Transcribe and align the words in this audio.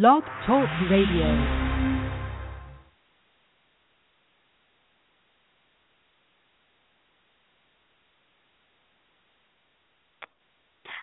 Blog 0.00 0.24
Talk 0.44 0.68
Radio. 0.90 1.24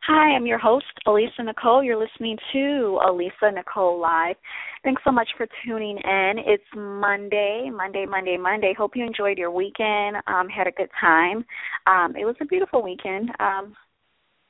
Hi, 0.07 0.35
I'm 0.35 0.45
your 0.45 0.57
host, 0.57 0.83
Alisa 1.07 1.45
Nicole. 1.45 1.81
You're 1.81 1.95
listening 1.95 2.35
to 2.51 2.99
Alisa 3.07 3.53
Nicole 3.53 3.97
Live. 3.97 4.35
Thanks 4.83 5.01
so 5.05 5.11
much 5.11 5.29
for 5.37 5.47
tuning 5.65 5.97
in. 5.97 6.33
It's 6.45 6.61
Monday, 6.75 7.69
Monday, 7.73 8.05
Monday, 8.05 8.35
Monday. 8.35 8.73
Hope 8.77 8.97
you 8.97 9.05
enjoyed 9.05 9.37
your 9.37 9.51
weekend, 9.51 10.17
um, 10.27 10.49
had 10.49 10.67
a 10.67 10.71
good 10.71 10.89
time. 10.99 11.45
Um, 11.87 12.17
it 12.17 12.25
was 12.25 12.35
a 12.41 12.45
beautiful 12.45 12.83
weekend, 12.83 13.29
um, 13.39 13.73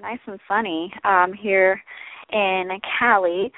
nice 0.02 0.18
and 0.26 0.40
sunny 0.48 0.92
um, 1.04 1.32
here 1.32 1.80
in 2.32 2.70
Cali. 2.98 3.52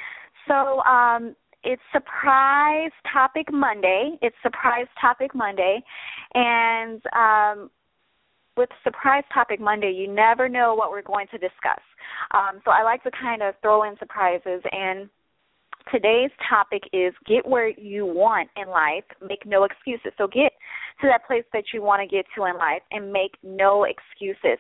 So 0.47 0.81
um, 0.83 1.35
it's 1.63 1.81
Surprise 1.91 2.91
Topic 3.11 3.47
Monday. 3.51 4.17
It's 4.21 4.35
Surprise 4.43 4.87
Topic 4.99 5.33
Monday, 5.33 5.81
and 6.33 7.01
um, 7.15 7.69
with 8.55 8.69
Surprise 8.83 9.23
Topic 9.33 9.59
Monday, 9.59 9.91
you 9.91 10.07
never 10.07 10.47
know 10.47 10.75
what 10.75 10.91
we're 10.91 11.01
going 11.01 11.27
to 11.31 11.37
discuss. 11.37 11.81
Um, 12.33 12.61
so 12.65 12.71
I 12.71 12.83
like 12.83 13.03
to 13.03 13.11
kind 13.11 13.41
of 13.41 13.55
throw 13.61 13.83
in 13.83 13.95
surprises. 13.97 14.61
And 14.71 15.09
today's 15.91 16.31
topic 16.49 16.83
is 16.93 17.13
get 17.25 17.47
where 17.47 17.69
you 17.69 18.05
want 18.05 18.49
in 18.55 18.69
life, 18.69 19.03
make 19.25 19.45
no 19.45 19.63
excuses. 19.63 20.11
So 20.17 20.27
get 20.27 20.51
to 21.01 21.07
that 21.07 21.25
place 21.25 21.43
that 21.53 21.65
you 21.73 21.81
want 21.81 22.01
to 22.01 22.15
get 22.15 22.25
to 22.35 22.45
in 22.45 22.57
life 22.57 22.81
and 22.91 23.11
make 23.11 23.31
no 23.43 23.85
excuses. 23.85 24.59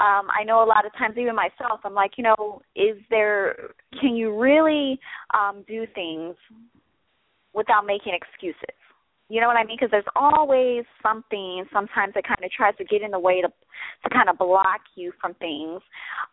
Um, 0.00 0.28
I 0.30 0.44
know 0.44 0.62
a 0.62 0.66
lot 0.66 0.86
of 0.86 0.92
times, 0.98 1.16
even 1.18 1.34
myself, 1.34 1.80
I'm 1.84 1.94
like, 1.94 2.12
you 2.16 2.24
know, 2.24 2.62
is 2.74 2.96
there, 3.10 3.70
can 4.00 4.16
you 4.16 4.38
really 4.38 4.98
um, 5.34 5.64
do 5.68 5.86
things 5.94 6.34
without 7.54 7.84
making 7.86 8.14
excuses? 8.14 8.76
You 9.32 9.40
know 9.40 9.46
what 9.46 9.56
I 9.56 9.64
mean? 9.64 9.78
Because 9.80 9.90
there's 9.90 10.04
always 10.14 10.84
something 11.02 11.64
sometimes 11.72 12.12
it 12.16 12.24
kind 12.28 12.44
of 12.44 12.50
tries 12.50 12.76
to 12.76 12.84
get 12.84 13.00
in 13.00 13.12
the 13.12 13.18
way 13.18 13.40
to 13.40 13.48
to 13.48 14.10
kind 14.10 14.28
of 14.28 14.36
block 14.36 14.82
you 14.94 15.10
from 15.22 15.32
things. 15.36 15.80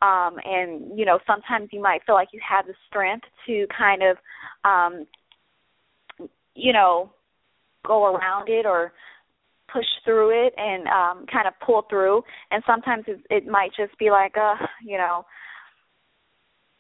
Um, 0.02 0.36
and 0.44 1.00
you 1.00 1.06
know, 1.06 1.18
sometimes 1.26 1.70
you 1.72 1.82
might 1.82 2.02
feel 2.06 2.16
like 2.16 2.28
you 2.34 2.42
have 2.44 2.68
the 2.68 2.74
strength 2.90 3.24
to 3.48 3.68
kind 3.72 4.02
of, 4.04 4.18
um, 4.66 5.08
you 6.56 6.74
know, 6.74 7.14
go 7.88 8.14
around 8.14 8.50
it 8.50 8.66
or 8.66 8.92
push 9.72 9.88
through 10.04 10.48
it 10.48 10.54
and 10.58 10.86
um, 10.88 11.26
kind 11.32 11.48
of 11.48 11.54
pull 11.66 11.86
through. 11.90 12.22
And 12.52 12.62
sometimes 12.68 13.06
it, 13.08 13.22
it 13.30 13.48
might 13.48 13.72
just 13.78 13.98
be 13.98 14.12
like, 14.12 14.36
uh, 14.36 14.56
you 14.86 14.98
know, 14.98 15.24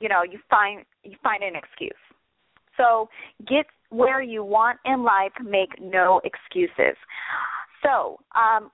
you 0.02 0.10
know, 0.10 0.24
you 0.30 0.40
find 0.50 0.84
you 1.06 1.16
find 1.24 1.44
an 1.44 1.56
excuse. 1.56 1.94
So 2.76 3.08
get 3.48 3.68
where 3.90 4.22
you 4.22 4.44
want 4.44 4.80
in 4.86 5.04
life, 5.04 5.32
make 5.44 5.80
no 5.82 6.22
excuses. 6.24 6.96
So, 7.84 8.20
um, 8.36 8.72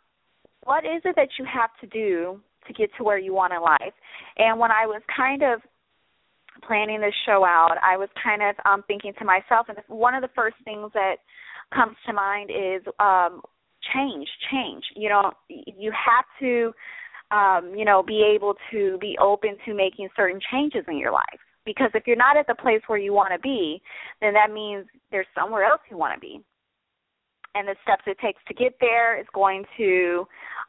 what 0.63 0.83
is 0.83 1.02
it 1.05 1.15
that 1.15 1.30
you 1.37 1.45
have 1.45 1.70
to 1.81 1.87
do 1.87 2.39
to 2.67 2.73
get 2.73 2.89
to 2.98 3.03
where 3.03 3.20
you 3.20 3.33
want 3.33 3.53
in 3.53 3.61
life? 3.61 3.93
And 4.37 4.59
when 4.59 4.71
I 4.71 4.86
was 4.86 5.02
kind 5.15 5.43
of 5.43 5.61
planning 6.67 7.02
this 7.02 7.14
show 7.26 7.45
out, 7.45 7.76
I 7.83 7.98
was 7.98 8.09
kind 8.21 8.42
of 8.42 8.55
um, 8.65 8.83
thinking 8.87 9.14
to 9.20 9.26
myself, 9.26 9.67
and 9.70 9.77
one 9.87 10.15
of 10.15 10.21
the 10.21 10.30
first 10.36 10.55
things 10.65 10.92
that 10.93 11.15
comes 11.73 11.95
to 12.08 12.14
mind 12.14 12.49
is 12.49 12.82
um, 12.99 13.42
change. 13.93 14.27
Change. 14.52 14.83
You 14.95 15.09
know, 15.09 15.32
you 15.49 15.92
have 15.92 16.26
to, 16.39 16.73
um, 17.32 17.73
you 17.76 17.86
know, 17.86 18.03
be 18.03 18.23
able 18.36 18.55
to 18.71 18.97
be 18.99 19.17
open 19.21 19.58
to 19.65 19.73
making 19.73 20.09
certain 20.15 20.39
changes 20.52 20.83
in 20.87 20.97
your 20.97 21.11
life 21.11 21.39
because 21.65 21.92
if 21.93 22.03
you're 22.05 22.15
not 22.15 22.37
at 22.37 22.48
the 22.48 22.55
place 22.55 22.81
where 22.87 22.99
you 22.99 23.14
want 23.14 23.33
to 23.33 23.39
be, 23.39 23.81
then 24.21 24.33
that 24.33 24.53
means 24.53 24.86
there's 25.11 25.27
somewhere 25.36 25.65
else 25.65 25.81
you 25.89 25.98
want 25.98 26.14
to 26.14 26.20
be. 26.20 26.42
And 27.55 27.67
the 27.67 27.76
steps 27.83 28.03
it 28.05 28.17
takes 28.20 28.42
to 28.48 28.53
get 28.53 28.73
there 28.81 29.20
is 29.20 29.26
going 29.33 29.64
to 29.77 30.27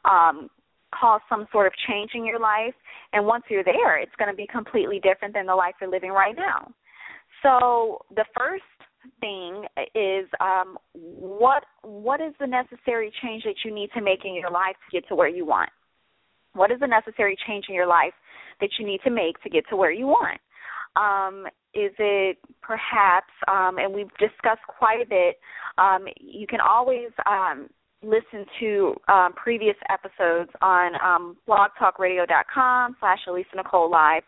um, 0.09 0.49
cause 0.95 1.21
some 1.29 1.45
sort 1.51 1.67
of 1.67 1.73
change 1.87 2.11
in 2.13 2.25
your 2.25 2.39
life. 2.39 2.73
And 3.13 3.25
once 3.25 3.43
you're 3.49 3.63
there, 3.63 3.99
it's 3.99 4.15
going 4.17 4.31
to 4.31 4.35
be 4.35 4.47
completely 4.47 4.99
different 4.99 5.33
than 5.33 5.45
the 5.45 5.55
life 5.55 5.75
you're 5.81 5.91
living 5.91 6.11
right 6.11 6.35
now. 6.35 6.71
So 7.43 7.99
the 8.15 8.25
first 8.35 8.63
thing 9.19 9.65
is 9.95 10.27
um, 10.39 10.77
what 10.93 11.63
what 11.83 12.19
is 12.19 12.33
the 12.39 12.47
necessary 12.47 13.11
change 13.21 13.43
that 13.43 13.55
you 13.63 13.73
need 13.73 13.89
to 13.95 14.01
make 14.01 14.25
in 14.25 14.33
your 14.33 14.49
life 14.49 14.75
to 14.89 14.99
get 14.99 15.07
to 15.09 15.15
where 15.15 15.27
you 15.27 15.45
want? 15.45 15.69
What 16.53 16.71
is 16.71 16.79
the 16.79 16.87
necessary 16.87 17.37
change 17.47 17.65
in 17.69 17.75
your 17.75 17.87
life 17.87 18.13
that 18.59 18.69
you 18.79 18.85
need 18.85 19.01
to 19.03 19.11
make 19.11 19.41
to 19.43 19.49
get 19.49 19.63
to 19.69 19.75
where 19.75 19.91
you 19.91 20.07
want? 20.07 20.39
Um, 20.97 21.45
is 21.73 21.91
it 21.99 22.37
perhaps, 22.61 23.31
um, 23.47 23.77
and 23.77 23.93
we've 23.93 24.09
discussed 24.17 24.65
quite 24.67 25.01
a 25.01 25.07
bit, 25.07 25.37
um, 25.77 26.05
you 26.19 26.47
can 26.47 26.59
always 26.59 27.09
um, 27.29 27.69
listen 28.03 28.45
to 28.59 28.95
um, 29.07 29.33
previous 29.33 29.75
episodes 29.89 30.49
on 30.61 30.93
um, 31.03 31.37
blogtalkradio.com 31.47 32.95
slash 32.99 33.19
Alisa 33.27 33.55
Nicole 33.55 33.91
Live. 33.91 34.23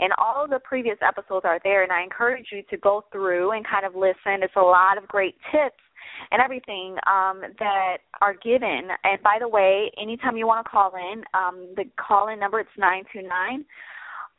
And 0.00 0.12
all 0.18 0.46
the 0.48 0.60
previous 0.60 0.98
episodes 1.06 1.44
are 1.44 1.60
there, 1.64 1.82
and 1.82 1.92
I 1.92 2.02
encourage 2.02 2.46
you 2.52 2.62
to 2.70 2.76
go 2.76 3.04
through 3.12 3.52
and 3.52 3.66
kind 3.66 3.86
of 3.86 3.94
listen. 3.94 4.42
It's 4.42 4.56
a 4.56 4.60
lot 4.60 4.98
of 4.98 5.08
great 5.08 5.34
tips 5.50 5.82
and 6.30 6.42
everything 6.42 6.96
um, 7.06 7.42
that 7.58 7.98
are 8.20 8.34
given. 8.42 8.88
And 9.04 9.22
by 9.22 9.38
the 9.40 9.48
way, 9.48 9.90
anytime 10.00 10.36
you 10.36 10.46
want 10.46 10.64
to 10.64 10.70
call 10.70 10.92
in, 10.94 11.22
um, 11.34 11.74
the 11.76 11.84
call 11.96 12.28
in 12.28 12.40
number 12.40 12.60
it's 12.60 12.70
nine 12.78 13.04
two 13.12 13.22
nine 13.22 13.64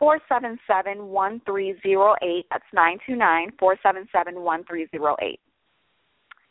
four 0.04 0.20
seven 0.28 0.60
seven 0.68 1.08
one 1.08 1.42
three 1.46 1.76
zero 1.82 2.14
eight. 2.22 2.46
That's 2.52 2.66
nine 2.74 2.98
two 3.08 3.16
nine 3.16 3.52
four 3.58 3.78
seven 3.82 4.06
seven 4.12 4.42
one 4.42 4.66
three 4.66 4.86
zero 4.92 5.16
eight. 5.22 5.40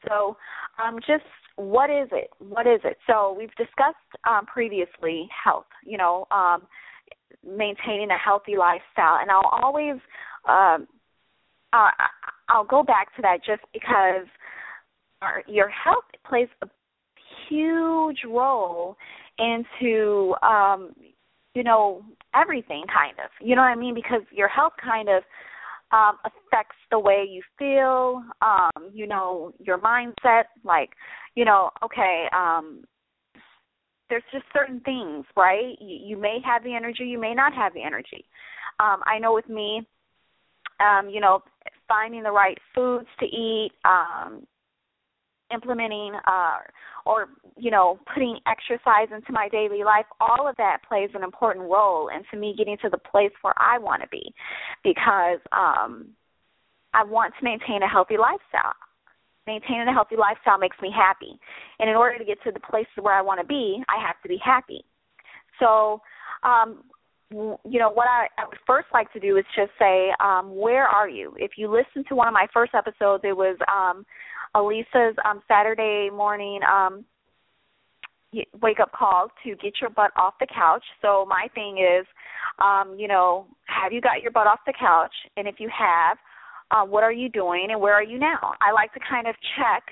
So, 0.09 0.39
um, 0.83 0.99
just 1.07 1.25
what 1.57 1.91
is 1.91 2.09
it? 2.13 2.31
What 2.39 2.67
is 2.67 2.81
it? 2.83 2.97
So 3.07 3.37
we've 3.39 3.55
discussed 3.57 3.97
um, 4.27 4.47
previously 4.47 5.29
health. 5.45 5.67
You 5.85 5.99
know, 5.99 6.27
um, 6.31 6.63
maintaining 7.47 8.09
a 8.11 8.17
healthy 8.17 8.57
lifestyle, 8.57 9.19
and 9.21 9.31
I'll 9.31 9.51
always 9.63 10.01
um, 10.49 10.89
uh, 11.75 11.91
I'll 12.49 12.65
go 12.65 12.83
back 12.83 13.15
to 13.17 13.23
that 13.23 13.45
just 13.45 13.63
because 13.75 14.27
our, 15.21 15.43
your 15.47 15.69
health 15.69 16.05
plays 16.27 16.49
a 16.63 16.67
huge 17.51 18.21
role 18.27 18.97
into 19.39 20.35
um, 20.43 20.95
you 21.55 21.65
know 21.65 22.03
everything 22.35 22.85
kind 22.93 23.19
of. 23.19 23.31
You 23.41 23.57
know 23.57 23.63
what 23.63 23.69
i 23.69 23.75
mean? 23.77 23.95
Because 23.95 24.23
your 24.33 24.49
health 24.49 24.75
kind 24.83 25.09
of 25.09 25.23
um 25.93 26.17
affects 26.25 26.77
the 26.91 26.99
way 26.99 27.27
you 27.29 27.43
feel 27.59 28.23
um 28.41 28.91
you 28.93 29.07
know 29.07 29.53
your 29.59 29.79
mindset 29.79 30.45
like 30.65 30.91
you 31.35 31.45
know 31.45 31.71
okay 31.85 32.27
um 32.35 32.85
there's 34.09 34.23
just 34.33 34.45
certain 34.53 34.81
things 34.81 35.25
right? 35.37 35.77
You, 35.81 35.99
you 36.09 36.17
may 36.17 36.39
have 36.45 36.65
the 36.65 36.75
energy 36.75 37.05
you 37.05 37.19
may 37.21 37.35
not 37.35 37.55
have 37.55 37.75
the 37.75 37.83
energy. 37.83 38.25
Um 38.81 39.03
i 39.07 39.19
know 39.19 39.35
with 39.35 39.49
me 39.49 39.87
um 40.81 41.09
you 41.09 41.21
know 41.21 41.43
finding 41.89 42.23
the 42.23 42.31
right 42.31 42.59
foods 42.75 43.09
to 43.21 43.27
eat 43.27 43.73
um 43.85 44.47
implementing 45.53 46.13
uh, 46.27 46.59
or 47.05 47.29
you 47.57 47.71
know 47.71 47.99
putting 48.13 48.39
exercise 48.47 49.09
into 49.15 49.33
my 49.33 49.49
daily 49.49 49.85
life 49.85 50.07
all 50.21 50.49
of 50.49 50.57
that 50.57 50.79
plays 50.89 51.11
an 51.15 51.23
important 51.23 51.65
role 51.65 52.09
into 52.09 52.41
me 52.41 52.55
getting 52.57 52.77
to 52.79 52.89
the 52.89 52.99
place 52.99 53.33
where 53.43 53.55
I 53.59 53.79
want 53.79 54.03
to 54.03 54.09
be 54.09 54.33
because 54.85 55.39
um 55.53 56.09
I 56.95 57.05
want 57.05 57.33
to 57.39 57.45
maintain 57.45 57.83
a 57.83 57.89
healthy 57.89 58.19
lifestyle. 58.19 58.77
Maintaining 59.47 59.89
a 59.89 59.93
healthy 59.93 60.17
lifestyle 60.17 60.59
makes 60.59 60.77
me 60.83 60.91
happy. 60.95 61.41
And 61.79 61.89
in 61.89 61.97
order 61.97 62.19
to 62.19 62.25
get 62.25 62.37
to 62.45 62.53
the 62.53 62.61
place 62.61 62.87
where 63.01 63.15
I 63.15 63.23
want 63.23 63.41
to 63.41 63.47
be 63.47 63.83
I 63.89 64.05
have 64.05 64.21
to 64.23 64.29
be 64.29 64.39
happy. 64.43 64.85
So 65.59 66.01
um 66.43 66.85
you 67.31 67.79
know 67.81 67.91
what 67.91 68.09
I, 68.09 68.27
I 68.37 68.47
would 68.47 68.59
first 68.67 68.89
like 68.93 69.11
to 69.15 69.21
do 69.21 69.39
is 69.39 69.45
just 69.57 69.73
say 69.79 70.11
um 70.21 70.55
where 70.55 70.87
are 70.87 71.09
you? 71.09 71.35
If 71.39 71.53
you 71.57 71.71
listen 71.71 72.05
to 72.09 72.15
one 72.15 72.29
of 72.29 72.35
my 72.35 72.47
first 72.53 72.75
episodes 72.75 73.25
it 73.25 73.37
was 73.37 73.57
um 73.73 74.05
Alisa's 74.55 75.17
um, 75.25 75.43
Saturday 75.49 76.11
morning 76.11 76.61
um, 76.71 77.05
wake 78.63 78.81
up 78.81 78.93
call 78.93 79.29
to 79.45 79.51
get 79.57 79.75
your 79.81 79.91
butt 79.91 80.11
off 80.17 80.35
the 80.41 80.47
couch. 80.55 80.85
So 81.01 81.27
my 81.29 81.49
thing 81.55 81.79
is, 81.79 82.07
um, 82.63 82.97
you 82.99 83.09
know, 83.09 83.47
have 83.67 83.93
you 83.93 84.01
got 84.01 84.23
your 84.23 84.31
butt 84.31 84.47
off 84.47 84.61
the 84.67 84.73
couch? 84.79 85.13
And 85.37 85.47
if 85.47 85.57
you 85.59 85.69
have, 85.77 86.17
uh, 86.71 86.85
what 86.85 87.03
are 87.03 87.13
you 87.13 87.29
doing 87.29 87.69
and 87.71 87.81
where 87.81 87.95
are 87.95 88.03
you 88.03 88.19
now? 88.19 88.55
I 88.61 88.73
like 88.73 88.93
to 88.95 89.01
kind 89.09 89.27
of 89.27 89.35
check 89.57 89.83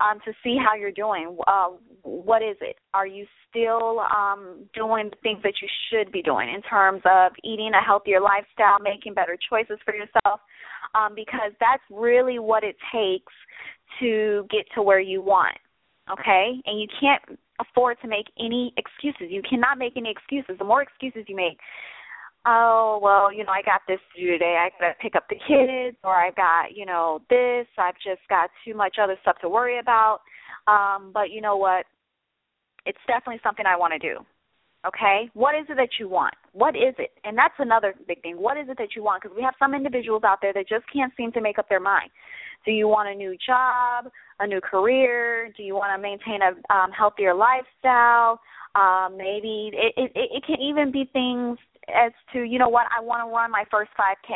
um, 0.00 0.18
to 0.26 0.32
see 0.44 0.56
how 0.62 0.74
you're 0.76 0.92
doing. 0.92 1.38
Uh, 1.46 1.68
what 2.02 2.42
is 2.42 2.56
it? 2.60 2.76
Are 2.92 3.06
you 3.06 3.26
still 3.48 4.00
um, 4.00 4.68
doing 4.74 5.08
the 5.10 5.16
things 5.22 5.40
that 5.42 5.54
you 5.62 5.68
should 5.88 6.12
be 6.12 6.22
doing 6.22 6.52
in 6.54 6.60
terms 6.62 7.00
of 7.06 7.32
eating 7.42 7.72
a 7.74 7.82
healthier 7.82 8.20
lifestyle, 8.20 8.78
making 8.82 9.14
better 9.14 9.38
choices 9.48 9.78
for 9.84 9.94
yourself? 9.94 10.40
Um, 10.94 11.14
because 11.14 11.52
that's 11.60 11.82
really 11.90 12.38
what 12.38 12.64
it 12.64 12.76
takes 12.92 13.32
to 14.00 14.46
get 14.50 14.66
to 14.74 14.82
where 14.82 15.00
you 15.00 15.22
want. 15.22 15.56
Okay? 16.10 16.60
And 16.66 16.80
you 16.80 16.86
can't 17.00 17.38
afford 17.60 17.96
to 18.02 18.08
make 18.08 18.26
any 18.38 18.72
excuses. 18.76 19.28
You 19.30 19.42
cannot 19.48 19.78
make 19.78 19.94
any 19.96 20.10
excuses. 20.10 20.56
The 20.58 20.64
more 20.64 20.82
excuses 20.82 21.24
you 21.26 21.36
make, 21.36 21.58
oh 22.48 23.00
well 23.02 23.32
you 23.32 23.42
know 23.42 23.50
i 23.50 23.60
got 23.60 23.80
this 23.88 23.98
to 24.14 24.22
do 24.22 24.30
today. 24.30 24.56
I 24.56 24.70
got 24.80 24.90
to 24.90 24.94
pick 25.02 25.16
up 25.16 25.24
the 25.28 25.34
kids 25.34 25.96
or 26.04 26.14
i've 26.14 26.36
got 26.36 26.76
you 26.76 26.86
know 26.86 27.20
this. 27.28 27.66
I've 27.76 27.96
just 27.96 28.22
got 28.28 28.50
too 28.64 28.72
much 28.72 28.98
other 29.02 29.16
stuff 29.22 29.36
to 29.40 29.48
worry 29.48 29.80
about. 29.80 30.20
Um 30.68 31.10
but 31.12 31.30
you 31.30 31.40
know 31.40 31.56
what? 31.56 31.86
It's 32.84 32.98
definitely 33.08 33.40
something 33.42 33.66
i 33.66 33.76
want 33.76 33.94
to 33.94 33.98
do 33.98 34.24
okay? 34.86 35.30
What 35.34 35.54
is 35.54 35.66
it 35.68 35.76
that 35.76 35.98
you 35.98 36.08
want? 36.08 36.34
What 36.52 36.76
is 36.76 36.94
it? 36.98 37.10
And 37.24 37.36
that's 37.36 37.54
another 37.58 37.94
big 38.06 38.22
thing. 38.22 38.36
What 38.36 38.56
is 38.56 38.68
it 38.68 38.78
that 38.78 38.94
you 38.94 39.02
want? 39.02 39.22
Because 39.22 39.36
we 39.36 39.42
have 39.42 39.54
some 39.58 39.74
individuals 39.74 40.22
out 40.24 40.38
there 40.40 40.52
that 40.52 40.68
just 40.68 40.84
can't 40.92 41.12
seem 41.16 41.32
to 41.32 41.40
make 41.40 41.58
up 41.58 41.68
their 41.68 41.80
mind 41.80 42.10
do 42.64 42.72
you 42.72 42.88
want 42.88 43.08
a 43.08 43.14
new 43.14 43.36
job 43.46 44.10
a 44.40 44.46
new 44.46 44.60
career 44.60 45.52
do 45.56 45.62
you 45.62 45.74
want 45.74 45.90
to 45.94 46.00
maintain 46.00 46.40
a 46.42 46.74
um 46.74 46.90
healthier 46.90 47.34
lifestyle 47.34 48.40
um 48.74 49.16
maybe 49.16 49.70
it, 49.72 49.92
it 49.96 50.12
it 50.14 50.44
can 50.46 50.60
even 50.60 50.90
be 50.90 51.08
things 51.12 51.58
as 51.88 52.12
to 52.32 52.42
you 52.42 52.58
know 52.58 52.68
what 52.68 52.86
I 52.96 53.02
want 53.02 53.26
to 53.26 53.34
run 53.34 53.50
my 53.50 53.64
first 53.70 53.90
5K. 53.98 54.34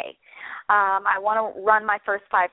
Um, 0.68 1.04
I 1.06 1.18
want 1.18 1.54
to 1.54 1.62
run 1.62 1.84
my 1.84 1.98
first 2.06 2.24
five. 2.30 2.50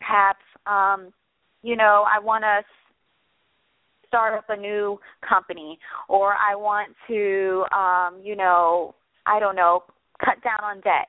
Perhaps 0.00 0.44
um, 0.66 1.12
you 1.62 1.76
know 1.76 2.04
I 2.10 2.18
want 2.18 2.42
to 2.42 2.62
start 4.06 4.34
up 4.34 4.44
a 4.48 4.56
new 4.56 4.98
company, 5.28 5.78
or 6.08 6.34
I 6.34 6.54
want 6.54 6.94
to 7.08 7.64
um, 7.76 8.20
you 8.24 8.36
know 8.36 8.94
I 9.26 9.40
don't 9.40 9.56
know 9.56 9.84
cut 10.24 10.42
down 10.42 10.62
on 10.62 10.80
debt. 10.80 11.08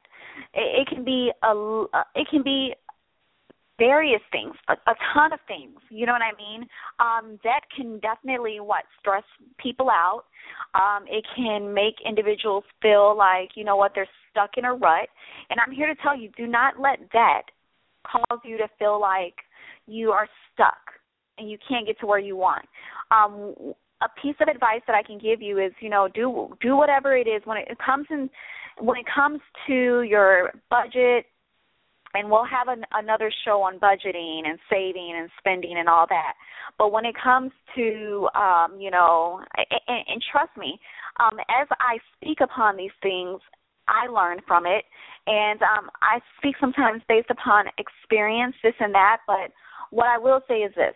It, 0.53 0.81
it 0.81 0.87
can 0.87 1.03
be 1.03 1.31
a 1.43 1.85
it 2.15 2.27
can 2.29 2.43
be 2.43 2.73
various 3.77 4.21
things, 4.31 4.55
a, 4.69 4.73
a 4.73 4.95
ton 5.13 5.33
of 5.33 5.39
things. 5.47 5.79
You 5.89 6.05
know 6.05 6.13
what 6.13 6.21
I 6.21 6.31
mean? 6.37 6.67
Um, 6.99 7.39
debt 7.43 7.63
can 7.75 7.99
definitely 7.99 8.59
what 8.59 8.83
stress 8.99 9.23
people 9.57 9.89
out. 9.89 10.23
Um, 10.73 11.05
it 11.07 11.25
can 11.35 11.73
make 11.73 11.95
individuals 12.07 12.63
feel 12.81 13.17
like 13.17 13.49
you 13.55 13.63
know 13.63 13.75
what 13.75 13.91
they're 13.95 14.07
stuck 14.31 14.51
in 14.57 14.65
a 14.65 14.73
rut. 14.73 15.09
And 15.49 15.59
I'm 15.59 15.73
here 15.73 15.87
to 15.87 16.01
tell 16.01 16.17
you, 16.17 16.29
do 16.37 16.47
not 16.47 16.79
let 16.79 17.11
debt 17.11 17.45
cause 18.05 18.39
you 18.43 18.57
to 18.57 18.67
feel 18.77 18.99
like 18.99 19.35
you 19.87 20.11
are 20.11 20.27
stuck 20.53 20.77
and 21.37 21.49
you 21.49 21.57
can't 21.67 21.85
get 21.85 21.99
to 21.99 22.05
where 22.05 22.19
you 22.19 22.35
want. 22.35 22.65
Um, 23.11 23.73
a 24.01 24.21
piece 24.21 24.35
of 24.41 24.47
advice 24.47 24.81
that 24.87 24.95
I 24.95 25.03
can 25.03 25.17
give 25.17 25.41
you 25.41 25.59
is, 25.59 25.71
you 25.79 25.89
know, 25.89 26.07
do 26.13 26.55
do 26.61 26.75
whatever 26.75 27.15
it 27.15 27.27
is 27.27 27.41
when 27.45 27.57
it 27.57 27.77
comes 27.83 28.07
in 28.09 28.29
when 28.79 28.97
it 28.97 29.05
comes 29.13 29.39
to 29.67 30.01
your 30.03 30.51
budget 30.69 31.25
and 32.13 32.29
we'll 32.29 32.45
have 32.45 32.67
an, 32.67 32.83
another 32.93 33.31
show 33.43 33.61
on 33.61 33.79
budgeting 33.79 34.47
and 34.47 34.57
saving 34.69 35.15
and 35.17 35.29
spending 35.37 35.77
and 35.77 35.89
all 35.89 36.05
that. 36.09 36.33
But 36.77 36.91
when 36.91 37.05
it 37.05 37.15
comes 37.21 37.51
to, 37.75 38.27
um, 38.35 38.77
you 38.79 38.89
know, 38.89 39.41
and, 39.57 40.03
and 40.07 40.23
trust 40.31 40.51
me, 40.57 40.79
um, 41.19 41.37
as 41.61 41.67
I 41.71 41.97
speak 42.15 42.39
upon 42.41 42.77
these 42.77 42.95
things, 43.01 43.39
I 43.87 44.07
learn 44.07 44.39
from 44.47 44.65
it, 44.65 44.83
and 45.27 45.61
um, 45.61 45.89
I 46.01 46.19
speak 46.37 46.55
sometimes 46.59 47.03
based 47.07 47.29
upon 47.29 47.65
experience, 47.77 48.55
this 48.63 48.73
and 48.79 48.93
that. 48.95 49.17
But 49.27 49.51
what 49.91 50.07
I 50.07 50.17
will 50.17 50.41
say 50.47 50.55
is 50.55 50.73
this: 50.75 50.95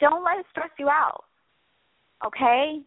don't 0.00 0.24
let 0.24 0.38
it 0.38 0.46
stress 0.50 0.70
you 0.78 0.88
out. 0.88 1.24
Okay, 2.24 2.80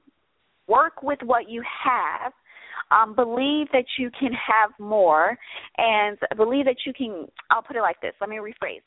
work 0.67 1.03
with 1.03 1.19
what 1.23 1.47
you 1.47 1.61
have 1.83 2.33
um, 2.91 3.15
believe 3.15 3.67
that 3.71 3.85
you 3.97 4.09
can 4.19 4.31
have 4.33 4.71
more 4.79 5.37
and 5.77 6.17
believe 6.35 6.65
that 6.65 6.77
you 6.85 6.93
can 6.93 7.27
I'll 7.51 7.61
put 7.61 7.75
it 7.75 7.81
like 7.81 8.01
this. 8.01 8.13
Let 8.19 8.29
me 8.29 8.37
rephrase. 8.37 8.81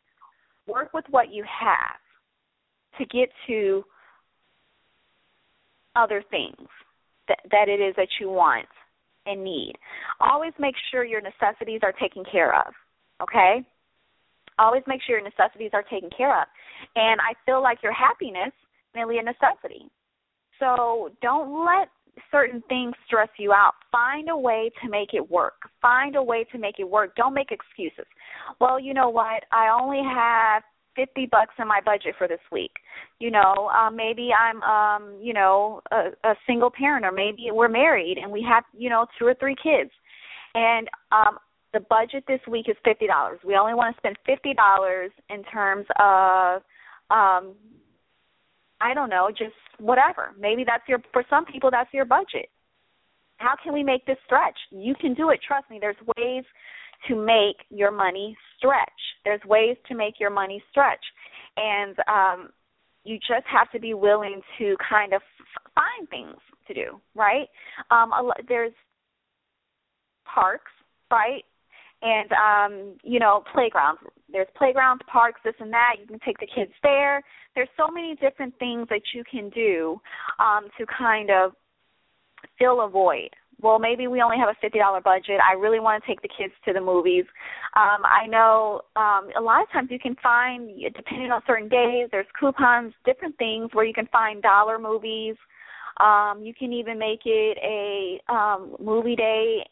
Work 0.66 0.92
with 0.92 1.04
what 1.10 1.32
you 1.32 1.44
have 1.44 2.00
to 2.98 3.04
get 3.06 3.28
to 3.48 3.84
other 5.96 6.22
things 6.30 6.68
that 7.28 7.38
that 7.50 7.68
it 7.68 7.80
is 7.80 7.94
that 7.96 8.08
you 8.20 8.30
want 8.30 8.66
and 9.26 9.44
need. 9.44 9.74
Always 10.20 10.52
make 10.58 10.74
sure 10.90 11.04
your 11.04 11.20
necessities 11.20 11.80
are 11.82 11.92
taken 11.92 12.24
care 12.30 12.54
of. 12.54 12.72
Okay? 13.22 13.64
Always 14.58 14.82
make 14.86 15.00
sure 15.06 15.18
your 15.18 15.28
necessities 15.28 15.70
are 15.72 15.84
taken 15.84 16.10
care 16.16 16.40
of. 16.40 16.46
And 16.96 17.20
I 17.20 17.34
feel 17.46 17.62
like 17.62 17.78
your 17.82 17.92
happiness 17.92 18.48
is 18.48 18.94
merely 18.94 19.18
a 19.18 19.22
necessity. 19.22 19.88
So 20.58 21.10
don't 21.22 21.64
let 21.64 21.88
certain 22.30 22.62
things 22.68 22.94
stress 23.06 23.28
you 23.38 23.52
out, 23.52 23.72
find 23.90 24.28
a 24.28 24.36
way 24.36 24.70
to 24.82 24.88
make 24.88 25.14
it 25.14 25.30
work. 25.30 25.54
Find 25.80 26.16
a 26.16 26.22
way 26.22 26.44
to 26.52 26.58
make 26.58 26.76
it 26.78 26.88
work. 26.88 27.14
Don't 27.16 27.34
make 27.34 27.50
excuses. 27.50 28.06
Well, 28.60 28.78
you 28.78 28.94
know 28.94 29.08
what? 29.08 29.44
I 29.50 29.68
only 29.68 30.02
have 30.02 30.62
50 30.96 31.26
bucks 31.30 31.54
in 31.58 31.66
my 31.66 31.80
budget 31.84 32.14
for 32.18 32.28
this 32.28 32.40
week. 32.50 32.72
You 33.18 33.30
know, 33.30 33.70
um 33.76 33.96
maybe 33.96 34.30
I'm 34.32 34.62
um, 34.62 35.18
you 35.22 35.32
know, 35.32 35.80
a, 35.90 36.10
a 36.24 36.34
single 36.46 36.70
parent 36.70 37.04
or 37.04 37.12
maybe 37.12 37.48
we're 37.50 37.68
married 37.68 38.18
and 38.18 38.30
we 38.30 38.44
have, 38.48 38.64
you 38.76 38.90
know, 38.90 39.06
two 39.18 39.26
or 39.26 39.34
three 39.34 39.56
kids. 39.62 39.90
And 40.54 40.88
um 41.10 41.38
the 41.72 41.80
budget 41.80 42.24
this 42.28 42.40
week 42.46 42.66
is 42.68 42.76
$50. 42.86 43.08
We 43.46 43.56
only 43.56 43.72
want 43.72 43.96
to 43.96 44.00
spend 44.00 44.18
$50 44.28 45.08
in 45.30 45.42
terms 45.44 45.86
of 45.98 46.62
um 47.10 47.54
I 48.82 48.94
don't 48.94 49.10
know, 49.10 49.30
just 49.30 49.54
whatever. 49.78 50.32
Maybe 50.38 50.64
that's 50.66 50.82
your 50.88 50.98
for 51.12 51.24
some 51.30 51.44
people 51.44 51.70
that's 51.70 51.92
your 51.92 52.04
budget. 52.04 52.48
How 53.36 53.54
can 53.62 53.72
we 53.72 53.82
make 53.82 54.04
this 54.06 54.18
stretch? 54.24 54.56
You 54.70 54.94
can 55.00 55.14
do 55.14 55.30
it, 55.30 55.40
trust 55.46 55.70
me. 55.70 55.78
There's 55.80 55.96
ways 56.16 56.44
to 57.08 57.16
make 57.16 57.56
your 57.70 57.90
money 57.90 58.36
stretch. 58.56 59.00
There's 59.24 59.40
ways 59.44 59.76
to 59.88 59.94
make 59.94 60.14
your 60.20 60.30
money 60.30 60.62
stretch. 60.70 61.04
And 61.56 61.96
um 62.08 62.48
you 63.04 63.18
just 63.18 63.46
have 63.50 63.70
to 63.72 63.80
be 63.80 63.94
willing 63.94 64.40
to 64.58 64.76
kind 64.88 65.12
of 65.12 65.22
find 65.74 66.08
things 66.08 66.38
to 66.68 66.74
do, 66.74 67.00
right? 67.14 67.48
Um 67.90 68.10
there's 68.48 68.72
parks, 70.24 70.70
right? 71.10 71.44
And 72.02 72.32
um, 72.32 72.98
you 73.02 73.20
know, 73.20 73.44
playgrounds. 73.52 74.00
There's 74.30 74.48
playgrounds, 74.56 75.02
parks, 75.10 75.40
this 75.44 75.54
and 75.60 75.72
that. 75.72 75.96
You 76.00 76.06
can 76.06 76.18
take 76.24 76.38
the 76.38 76.48
kids 76.52 76.72
there 76.82 77.22
there's 77.54 77.68
so 77.76 77.88
many 77.88 78.14
different 78.16 78.58
things 78.58 78.88
that 78.88 79.02
you 79.14 79.22
can 79.30 79.50
do 79.50 80.00
um, 80.38 80.68
to 80.78 80.86
kind 80.86 81.30
of 81.30 81.52
fill 82.58 82.84
a 82.84 82.88
void. 82.88 83.30
Well, 83.60 83.78
maybe 83.78 84.08
we 84.08 84.20
only 84.20 84.38
have 84.38 84.48
a 84.48 84.56
fifty 84.60 84.78
dollar 84.78 85.00
budget. 85.00 85.38
I 85.48 85.54
really 85.54 85.78
want 85.78 86.02
to 86.02 86.08
take 86.08 86.20
the 86.20 86.28
kids 86.28 86.52
to 86.64 86.72
the 86.72 86.80
movies. 86.80 87.24
Um, 87.76 88.02
I 88.04 88.26
know 88.26 88.80
um, 88.96 89.30
a 89.38 89.40
lot 89.40 89.62
of 89.62 89.70
times 89.70 89.88
you 89.90 90.00
can 90.00 90.16
find, 90.20 90.68
depending 90.96 91.30
on 91.30 91.42
certain 91.46 91.68
days, 91.68 92.08
there's 92.10 92.26
coupons, 92.38 92.92
different 93.04 93.36
things 93.38 93.70
where 93.72 93.84
you 93.84 93.94
can 93.94 94.06
find 94.06 94.42
dollar 94.42 94.78
movies. 94.78 95.36
Um, 96.00 96.40
you 96.42 96.54
can 96.54 96.72
even 96.72 96.98
make 96.98 97.20
it 97.24 97.58
a 97.62 98.32
um, 98.32 98.74
movie 98.80 99.14
day 99.14 99.64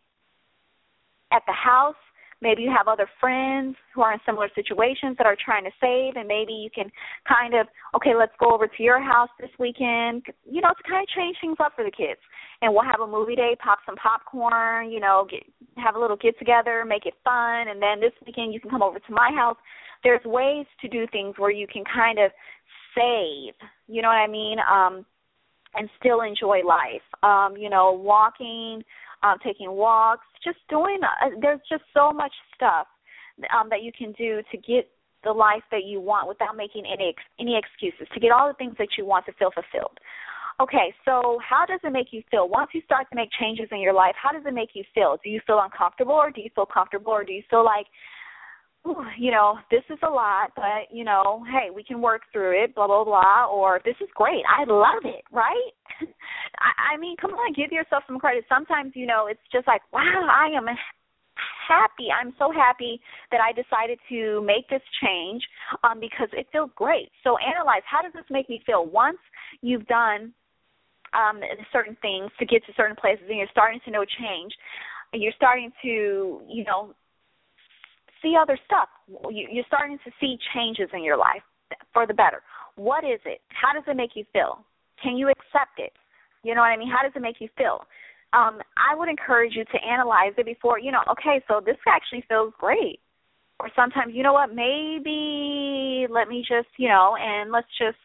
at 1.32 1.42
the 1.46 1.52
house 1.52 1.96
maybe 2.42 2.62
you 2.62 2.70
have 2.76 2.88
other 2.88 3.08
friends 3.20 3.76
who 3.94 4.02
are 4.02 4.12
in 4.12 4.20
similar 4.24 4.48
situations 4.54 5.16
that 5.18 5.26
are 5.26 5.36
trying 5.42 5.64
to 5.64 5.70
save 5.80 6.16
and 6.16 6.26
maybe 6.26 6.52
you 6.52 6.70
can 6.74 6.90
kind 7.28 7.54
of 7.54 7.66
okay 7.94 8.14
let's 8.16 8.32
go 8.38 8.52
over 8.52 8.66
to 8.66 8.82
your 8.82 9.02
house 9.02 9.28
this 9.38 9.50
weekend 9.58 10.22
you 10.44 10.60
know 10.60 10.70
to 10.70 10.82
kind 10.88 11.02
of 11.02 11.08
change 11.08 11.36
things 11.40 11.56
up 11.60 11.72
for 11.74 11.84
the 11.84 11.90
kids. 11.90 12.20
And 12.62 12.72
we'll 12.72 12.84
have 12.84 13.00
a 13.00 13.06
movie 13.06 13.36
day 13.36 13.56
pop 13.62 13.78
some 13.86 13.96
popcorn 13.96 14.90
you 14.90 15.00
know 15.00 15.26
get 15.30 15.42
have 15.76 15.96
a 15.96 16.00
little 16.00 16.16
get 16.16 16.38
together 16.38 16.84
make 16.86 17.06
it 17.06 17.14
fun 17.24 17.68
and 17.68 17.80
then 17.80 18.00
this 18.00 18.12
weekend 18.26 18.52
you 18.52 18.60
can 18.60 18.70
come 18.70 18.82
over 18.82 18.98
to 18.98 19.12
my 19.12 19.30
house. 19.34 19.56
There's 20.02 20.24
ways 20.24 20.66
to 20.80 20.88
do 20.88 21.06
things 21.12 21.34
where 21.36 21.50
you 21.50 21.66
can 21.66 21.84
kind 21.84 22.18
of 22.18 22.30
save 22.96 23.54
you 23.86 24.02
know 24.02 24.08
what 24.08 24.14
i 24.14 24.26
mean 24.26 24.58
um 24.60 25.04
and 25.74 25.88
still 26.00 26.22
enjoy 26.22 26.60
life. 26.66 27.06
Um 27.22 27.56
you 27.56 27.70
know 27.70 27.92
walking 27.92 28.82
um, 29.22 29.36
taking 29.44 29.72
walks, 29.72 30.26
just 30.44 30.58
doing. 30.68 31.00
Uh, 31.02 31.30
there's 31.40 31.60
just 31.68 31.82
so 31.94 32.12
much 32.12 32.32
stuff 32.54 32.86
um, 33.54 33.68
that 33.70 33.82
you 33.82 33.92
can 33.96 34.12
do 34.12 34.40
to 34.50 34.56
get 34.58 34.90
the 35.24 35.32
life 35.32 35.62
that 35.70 35.84
you 35.84 36.00
want 36.00 36.28
without 36.28 36.56
making 36.56 36.84
any 36.86 37.10
ex- 37.10 37.30
any 37.38 37.58
excuses. 37.58 38.08
To 38.14 38.20
get 38.20 38.30
all 38.32 38.48
the 38.48 38.54
things 38.54 38.74
that 38.78 38.88
you 38.96 39.04
want 39.04 39.26
to 39.26 39.32
feel 39.32 39.50
fulfilled. 39.52 39.98
Okay, 40.60 40.92
so 41.06 41.38
how 41.40 41.64
does 41.64 41.80
it 41.84 41.90
make 41.90 42.08
you 42.12 42.22
feel? 42.30 42.48
Once 42.48 42.70
you 42.74 42.82
start 42.84 43.06
to 43.10 43.16
make 43.16 43.30
changes 43.40 43.68
in 43.72 43.80
your 43.80 43.94
life, 43.94 44.14
how 44.20 44.30
does 44.30 44.44
it 44.44 44.52
make 44.52 44.70
you 44.74 44.84
feel? 44.94 45.16
Do 45.24 45.30
you 45.30 45.40
feel 45.46 45.60
uncomfortable 45.60 46.12
or 46.12 46.30
do 46.30 46.42
you 46.42 46.50
feel 46.54 46.66
comfortable 46.66 47.12
or 47.12 47.24
do 47.24 47.32
you 47.32 47.42
feel 47.48 47.64
like 47.64 47.86
you 49.18 49.30
know, 49.30 49.58
this 49.70 49.82
is 49.90 49.98
a 50.02 50.10
lot, 50.10 50.52
but 50.56 50.88
you 50.90 51.04
know, 51.04 51.44
hey, 51.52 51.70
we 51.74 51.84
can 51.84 52.00
work 52.00 52.22
through 52.32 52.64
it, 52.64 52.74
blah 52.74 52.86
blah 52.86 53.04
blah, 53.04 53.46
or 53.46 53.80
this 53.84 53.96
is 54.00 54.08
great, 54.14 54.42
I 54.48 54.64
love 54.64 55.04
it, 55.04 55.22
right? 55.30 55.70
I, 56.58 56.94
I 56.94 56.96
mean, 56.98 57.16
come 57.16 57.32
on, 57.32 57.52
give 57.52 57.72
yourself 57.72 58.04
some 58.06 58.18
credit. 58.18 58.44
Sometimes, 58.48 58.92
you 58.94 59.06
know, 59.06 59.26
it's 59.26 59.40
just 59.52 59.66
like, 59.66 59.82
wow, 59.92 60.28
I 60.30 60.48
am 60.56 60.66
happy. 61.68 62.08
I'm 62.10 62.34
so 62.38 62.52
happy 62.52 63.00
that 63.30 63.40
I 63.40 63.52
decided 63.52 63.98
to 64.08 64.42
make 64.44 64.68
this 64.68 64.82
change 65.02 65.42
um, 65.84 66.00
because 66.00 66.28
it 66.32 66.46
feels 66.52 66.70
great. 66.74 67.10
So 67.24 67.36
analyze 67.38 67.82
how 67.84 68.02
does 68.02 68.12
this 68.12 68.24
make 68.30 68.48
me 68.48 68.62
feel 68.66 68.86
once 68.86 69.18
you've 69.62 69.86
done 69.86 70.32
um, 71.12 71.40
certain 71.72 71.96
things 72.02 72.30
to 72.38 72.46
get 72.46 72.64
to 72.66 72.72
certain 72.76 72.96
places 72.96 73.24
and 73.28 73.38
you're 73.38 73.50
starting 73.50 73.80
to 73.84 73.90
know 73.90 74.04
change. 74.04 74.52
You're 75.12 75.34
starting 75.36 75.72
to, 75.82 76.40
you 76.48 76.64
know, 76.64 76.94
see 78.22 78.34
other 78.40 78.58
stuff. 78.64 78.88
You're 79.30 79.64
starting 79.66 79.98
to 80.04 80.10
see 80.20 80.38
changes 80.54 80.88
in 80.92 81.02
your 81.02 81.16
life 81.16 81.42
for 81.92 82.06
the 82.06 82.14
better. 82.14 82.42
What 82.76 83.04
is 83.04 83.20
it? 83.24 83.40
How 83.48 83.72
does 83.72 83.82
it 83.88 83.96
make 83.96 84.10
you 84.14 84.24
feel? 84.32 84.64
Can 85.02 85.16
you 85.16 85.28
accept 85.28 85.78
it? 85.78 85.92
You 86.42 86.54
know 86.54 86.60
what 86.60 86.68
I 86.68 86.76
mean? 86.76 86.90
How 86.90 87.02
does 87.02 87.12
it 87.14 87.22
make 87.22 87.40
you 87.40 87.48
feel? 87.56 87.84
Um, 88.32 88.60
I 88.76 88.94
would 88.94 89.08
encourage 89.08 89.54
you 89.54 89.64
to 89.64 89.78
analyze 89.84 90.32
it 90.38 90.46
before, 90.46 90.78
you 90.78 90.92
know, 90.92 91.02
okay, 91.10 91.42
so 91.48 91.60
this 91.64 91.76
actually 91.86 92.24
feels 92.28 92.52
great. 92.58 93.00
Or 93.58 93.68
sometimes, 93.76 94.14
you 94.14 94.22
know 94.22 94.32
what, 94.32 94.54
maybe 94.54 96.06
let 96.08 96.28
me 96.28 96.40
just, 96.40 96.68
you 96.78 96.88
know, 96.88 97.16
and 97.20 97.50
let's 97.52 97.68
just 97.78 97.98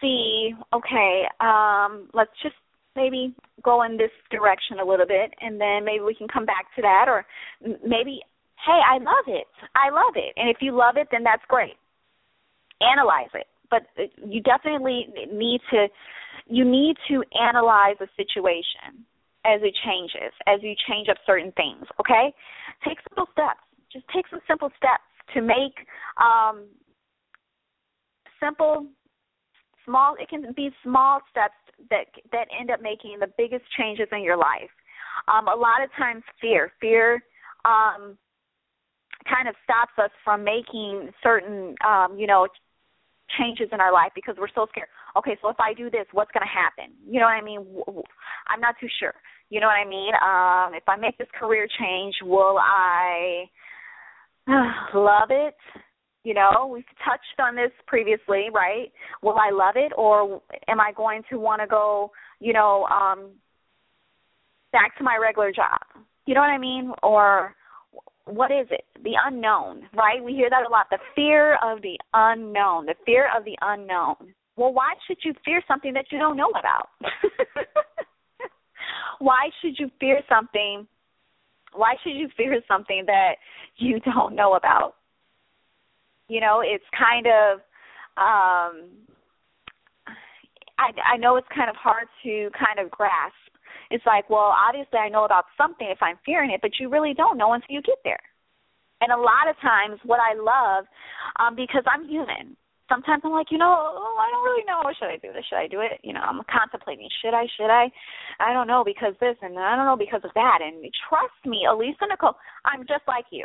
see, 0.00 0.52
okay, 0.72 1.24
um, 1.40 2.08
let's 2.14 2.30
just 2.42 2.54
maybe 2.94 3.34
go 3.62 3.82
in 3.82 3.96
this 3.96 4.10
direction 4.30 4.78
a 4.78 4.84
little 4.84 5.06
bit 5.06 5.32
and 5.40 5.60
then 5.60 5.84
maybe 5.84 6.04
we 6.04 6.14
can 6.14 6.28
come 6.28 6.44
back 6.44 6.66
to 6.76 6.82
that 6.82 7.06
or 7.08 7.24
maybe 7.86 8.20
hey, 8.66 8.80
I 8.84 8.98
love 8.98 9.26
it. 9.26 9.46
I 9.74 9.90
love 9.90 10.14
it. 10.16 10.34
And 10.36 10.48
if 10.48 10.58
you 10.60 10.72
love 10.76 10.96
it, 10.96 11.08
then 11.10 11.22
that's 11.24 11.42
great. 11.48 11.76
Analyze 12.80 13.30
it. 13.34 13.46
But 13.70 13.82
you 14.26 14.40
definitely 14.42 15.06
need 15.32 15.60
to 15.70 15.86
you 16.46 16.64
need 16.64 16.96
to 17.08 17.22
analyze 17.40 17.96
a 18.00 18.08
situation 18.16 19.06
as 19.44 19.60
it 19.62 19.74
changes, 19.84 20.32
as 20.46 20.60
you 20.62 20.74
change 20.88 21.08
up 21.08 21.16
certain 21.24 21.52
things, 21.52 21.86
okay? 21.98 22.32
Take 22.86 22.98
simple 23.08 23.26
steps. 23.32 23.60
Just 23.92 24.04
take 24.14 24.26
some 24.28 24.40
simple 24.46 24.70
steps 24.76 25.04
to 25.34 25.40
make 25.40 25.86
um 26.20 26.66
simple 28.42 28.86
small 29.84 30.14
it 30.18 30.28
can 30.28 30.52
be 30.56 30.70
small 30.82 31.20
steps 31.30 31.54
that 31.90 32.04
that 32.32 32.46
end 32.58 32.70
up 32.70 32.80
making 32.82 33.18
the 33.20 33.28
biggest 33.38 33.64
changes 33.78 34.08
in 34.12 34.22
your 34.22 34.36
life. 34.36 34.70
Um, 35.32 35.48
a 35.48 35.54
lot 35.54 35.82
of 35.82 35.90
times 35.96 36.22
fear, 36.40 36.72
fear 36.80 37.22
um, 37.64 38.16
kind 39.28 39.48
of 39.48 39.54
stops 39.64 39.92
us 39.98 40.10
from 40.24 40.44
making 40.44 41.10
certain 41.22 41.74
um, 41.86 42.16
you 42.18 42.26
know 42.26 42.46
changes 43.38 43.68
in 43.72 43.80
our 43.80 43.92
life 43.92 44.12
because 44.14 44.36
we're 44.38 44.52
so 44.54 44.66
scared. 44.70 44.88
Okay, 45.16 45.36
so 45.42 45.48
if 45.48 45.60
I 45.60 45.74
do 45.74 45.90
this, 45.90 46.06
what's 46.12 46.30
going 46.32 46.46
to 46.46 46.48
happen? 46.48 46.94
You 47.06 47.20
know 47.20 47.26
what 47.26 47.38
I 47.38 47.42
mean? 47.42 47.60
I'm 48.48 48.60
not 48.60 48.74
too 48.80 48.88
sure. 48.98 49.14
You 49.50 49.60
know 49.60 49.66
what 49.66 49.80
I 49.80 49.84
mean? 49.84 50.14
Um, 50.14 50.74
if 50.74 50.88
I 50.88 50.96
make 50.96 51.18
this 51.18 51.28
career 51.38 51.66
change, 51.78 52.14
will 52.22 52.58
I 52.58 53.44
love 54.94 55.30
it? 55.30 55.54
You 56.22 56.34
know, 56.34 56.70
we've 56.72 56.84
touched 57.04 57.40
on 57.40 57.56
this 57.56 57.70
previously, 57.86 58.48
right? 58.52 58.92
Will 59.22 59.38
I 59.38 59.50
love 59.50 59.74
it 59.76 59.92
or 59.96 60.42
am 60.68 60.80
I 60.80 60.92
going 60.94 61.22
to 61.30 61.38
want 61.38 61.62
to 61.62 61.66
go, 61.66 62.10
you 62.40 62.52
know, 62.52 62.84
um 62.86 63.30
back 64.72 64.96
to 64.98 65.04
my 65.04 65.18
regular 65.20 65.50
job? 65.50 66.04
You 66.26 66.34
know 66.34 66.40
what 66.40 66.50
I 66.50 66.58
mean? 66.58 66.92
Or 67.02 67.54
what 68.26 68.50
is 68.50 68.66
it? 68.70 68.84
The 69.02 69.14
unknown, 69.24 69.82
right? 69.94 70.22
We 70.22 70.32
hear 70.32 70.50
that 70.50 70.66
a 70.66 70.70
lot. 70.70 70.86
The 70.90 70.98
fear 71.14 71.56
of 71.62 71.82
the 71.82 71.98
unknown, 72.14 72.86
the 72.86 72.94
fear 73.04 73.28
of 73.36 73.44
the 73.44 73.56
unknown. 73.62 74.34
Well, 74.56 74.72
why 74.72 74.94
should 75.06 75.18
you 75.24 75.32
fear 75.44 75.62
something 75.66 75.92
that 75.94 76.06
you 76.10 76.18
don't 76.18 76.36
know 76.36 76.50
about? 76.50 76.88
why 79.18 79.48
should 79.60 79.78
you 79.78 79.90
fear 79.98 80.20
something? 80.28 80.86
Why 81.72 81.94
should 82.02 82.14
you 82.14 82.28
fear 82.36 82.60
something 82.68 83.04
that 83.06 83.34
you 83.76 84.00
don't 84.00 84.34
know 84.34 84.54
about? 84.54 84.94
You 86.28 86.40
know, 86.40 86.62
it's 86.64 86.84
kind 86.96 87.26
of 87.26 87.58
um 88.16 88.90
I 90.78 91.14
I 91.14 91.16
know 91.18 91.36
it's 91.36 91.48
kind 91.54 91.70
of 91.70 91.76
hard 91.76 92.06
to 92.24 92.50
kind 92.52 92.84
of 92.84 92.90
grasp. 92.90 93.34
It's 93.90 94.06
like, 94.06 94.30
well, 94.30 94.54
obviously 94.54 94.98
I 94.98 95.08
know 95.08 95.24
about 95.24 95.46
something 95.58 95.88
if 95.90 95.98
I'm 96.00 96.18
fearing 96.24 96.50
it, 96.50 96.60
but 96.62 96.78
you 96.78 96.88
really 96.88 97.14
don't 97.14 97.36
know 97.38 97.52
until 97.52 97.74
you 97.74 97.82
get 97.82 97.98
there. 98.04 98.20
And 99.00 99.10
a 99.12 99.16
lot 99.16 99.48
of 99.48 99.56
times 99.60 99.98
what 100.04 100.20
I 100.20 100.34
love 100.36 100.84
um 101.38 101.56
because 101.56 101.84
I'm 101.86 102.08
human. 102.08 102.56
Sometimes 102.88 103.22
I'm 103.24 103.30
like, 103.30 103.54
you 103.54 103.58
know, 103.58 103.70
oh, 103.70 104.16
I 104.18 104.26
don't 104.34 104.44
really 104.44 104.66
know. 104.66 104.82
Should 104.98 105.14
I 105.14 105.16
do 105.22 105.32
this? 105.32 105.46
Should 105.48 105.62
I 105.62 105.68
do 105.68 105.78
it? 105.78 106.02
You 106.02 106.12
know, 106.12 106.26
I'm 106.26 106.42
contemplating. 106.50 107.08
Should 107.22 107.34
I? 107.34 107.46
Should 107.56 107.70
I? 107.70 107.86
I 108.40 108.52
don't 108.52 108.66
know 108.66 108.82
because 108.82 109.14
this, 109.20 109.36
and 109.42 109.56
I 109.56 109.76
don't 109.76 109.86
know 109.86 109.96
because 109.96 110.22
of 110.24 110.34
that. 110.34 110.58
And 110.58 110.82
trust 111.08 111.38
me, 111.46 111.66
Alisa 111.70 112.10
Nicole, 112.10 112.34
I'm 112.64 112.80
just 112.80 113.06
like 113.06 113.26
you. 113.30 113.44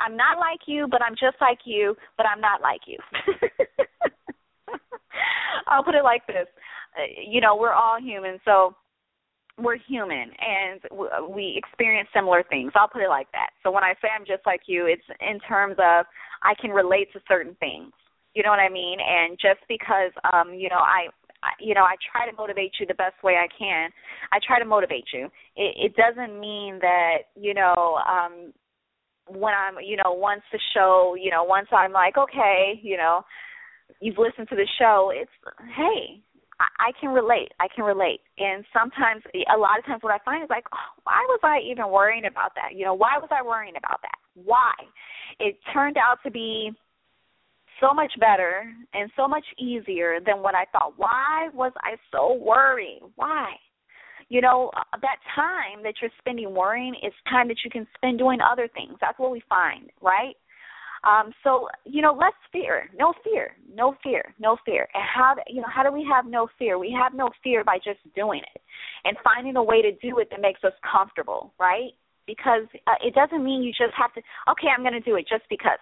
I'm 0.00 0.16
not 0.16 0.38
like 0.38 0.60
you, 0.66 0.88
but 0.90 1.02
I'm 1.02 1.14
just 1.14 1.36
like 1.40 1.58
you, 1.64 1.94
but 2.16 2.26
I'm 2.26 2.40
not 2.40 2.60
like 2.60 2.82
you. 2.86 2.98
I'll 5.68 5.84
put 5.84 5.94
it 5.94 6.04
like 6.04 6.26
this. 6.26 6.46
Uh, 6.98 7.06
you 7.26 7.40
know, 7.40 7.56
we're 7.56 7.72
all 7.72 8.00
human, 8.00 8.38
so 8.44 8.74
we're 9.58 9.78
human 9.88 10.30
and 10.38 10.80
we 11.34 11.54
experience 11.58 12.08
similar 12.14 12.44
things. 12.48 12.72
I'll 12.74 12.88
put 12.88 13.02
it 13.02 13.08
like 13.08 13.30
that. 13.32 13.50
So 13.62 13.70
when 13.70 13.84
I 13.84 13.94
say 14.00 14.08
I'm 14.14 14.26
just 14.26 14.46
like 14.46 14.62
you, 14.66 14.86
it's 14.86 15.02
in 15.20 15.38
terms 15.40 15.76
of 15.78 16.06
I 16.42 16.54
can 16.60 16.70
relate 16.70 17.12
to 17.12 17.20
certain 17.26 17.56
things. 17.58 17.92
You 18.34 18.42
know 18.42 18.50
what 18.50 18.60
I 18.60 18.68
mean? 18.68 18.98
And 19.00 19.38
just 19.40 19.60
because 19.68 20.12
um, 20.32 20.54
you 20.54 20.68
know, 20.68 20.78
I 20.78 21.08
you 21.60 21.74
know, 21.74 21.82
I 21.82 21.94
try 22.10 22.28
to 22.28 22.36
motivate 22.36 22.72
you 22.80 22.86
the 22.86 22.94
best 22.94 23.22
way 23.22 23.34
I 23.34 23.46
can. 23.58 23.90
I 24.32 24.38
try 24.44 24.58
to 24.58 24.64
motivate 24.64 25.04
you. 25.12 25.26
It, 25.56 25.92
it 25.92 25.96
doesn't 25.96 26.38
mean 26.38 26.78
that, 26.80 27.30
you 27.36 27.54
know, 27.54 27.98
um 28.08 28.52
when 29.30 29.52
I'm, 29.52 29.74
you 29.84 29.96
know, 29.96 30.12
once 30.12 30.40
the 30.52 30.58
show, 30.74 31.14
you 31.20 31.30
know, 31.30 31.44
once 31.44 31.68
I'm 31.70 31.92
like, 31.92 32.16
okay, 32.16 32.80
you 32.82 32.96
know, 32.96 33.22
you've 34.00 34.18
listened 34.18 34.48
to 34.48 34.56
the 34.56 34.66
show, 34.78 35.12
it's 35.14 35.30
hey, 35.76 36.22
I, 36.60 36.90
can 37.00 37.10
relate. 37.10 37.52
I 37.60 37.68
can 37.74 37.84
relate. 37.84 38.20
And 38.38 38.64
sometimes, 38.72 39.22
a 39.34 39.56
lot 39.56 39.78
of 39.78 39.84
times, 39.86 40.02
what 40.02 40.12
I 40.12 40.18
find 40.24 40.42
is 40.42 40.50
like, 40.50 40.64
oh, 40.72 41.00
why 41.04 41.24
was 41.28 41.40
I 41.42 41.60
even 41.70 41.90
worrying 41.90 42.24
about 42.26 42.52
that? 42.56 42.76
You 42.76 42.84
know, 42.84 42.94
why 42.94 43.18
was 43.18 43.28
I 43.30 43.46
worrying 43.46 43.74
about 43.76 44.00
that? 44.02 44.18
Why? 44.34 44.72
It 45.38 45.56
turned 45.72 45.96
out 45.96 46.18
to 46.24 46.30
be 46.30 46.72
so 47.80 47.94
much 47.94 48.12
better 48.18 48.64
and 48.92 49.10
so 49.16 49.28
much 49.28 49.44
easier 49.56 50.18
than 50.24 50.42
what 50.42 50.54
I 50.54 50.64
thought. 50.72 50.94
Why 50.96 51.48
was 51.54 51.72
I 51.82 51.94
so 52.10 52.34
worried? 52.34 53.02
Why? 53.14 53.54
you 54.28 54.40
know, 54.40 54.70
uh, 54.76 54.98
that 55.00 55.16
time 55.34 55.82
that 55.82 55.94
you're 56.00 56.10
spending 56.18 56.54
worrying 56.54 56.94
is 57.02 57.12
time 57.30 57.48
that 57.48 57.56
you 57.64 57.70
can 57.70 57.86
spend 57.96 58.18
doing 58.18 58.38
other 58.40 58.68
things. 58.74 58.94
That's 59.00 59.18
what 59.18 59.30
we 59.30 59.42
find, 59.48 59.90
right? 60.02 60.34
Um, 61.04 61.32
so 61.44 61.68
you 61.84 62.02
know, 62.02 62.12
less 62.12 62.34
fear, 62.52 62.90
no 62.98 63.12
fear, 63.24 63.56
no 63.72 63.94
fear, 64.02 64.34
no 64.38 64.56
fear. 64.64 64.88
And 64.94 65.02
how 65.02 65.36
you 65.46 65.60
know 65.60 65.68
how 65.72 65.82
do 65.82 65.92
we 65.92 66.06
have 66.10 66.26
no 66.26 66.48
fear? 66.58 66.78
We 66.78 66.96
have 67.00 67.14
no 67.14 67.30
fear 67.42 67.64
by 67.64 67.78
just 67.78 68.00
doing 68.14 68.40
it 68.40 68.62
and 69.04 69.16
finding 69.22 69.56
a 69.56 69.62
way 69.62 69.82
to 69.82 69.92
do 69.92 70.18
it 70.18 70.28
that 70.30 70.40
makes 70.40 70.62
us 70.64 70.72
comfortable, 70.90 71.52
right? 71.58 71.90
Because 72.26 72.66
uh, 72.86 72.98
it 73.04 73.14
doesn't 73.14 73.44
mean 73.44 73.62
you 73.62 73.70
just 73.70 73.94
have 73.96 74.12
to. 74.14 74.20
Okay, 74.50 74.68
I'm 74.74 74.82
going 74.82 74.94
to 74.94 75.00
do 75.00 75.16
it 75.16 75.26
just 75.28 75.44
because. 75.48 75.78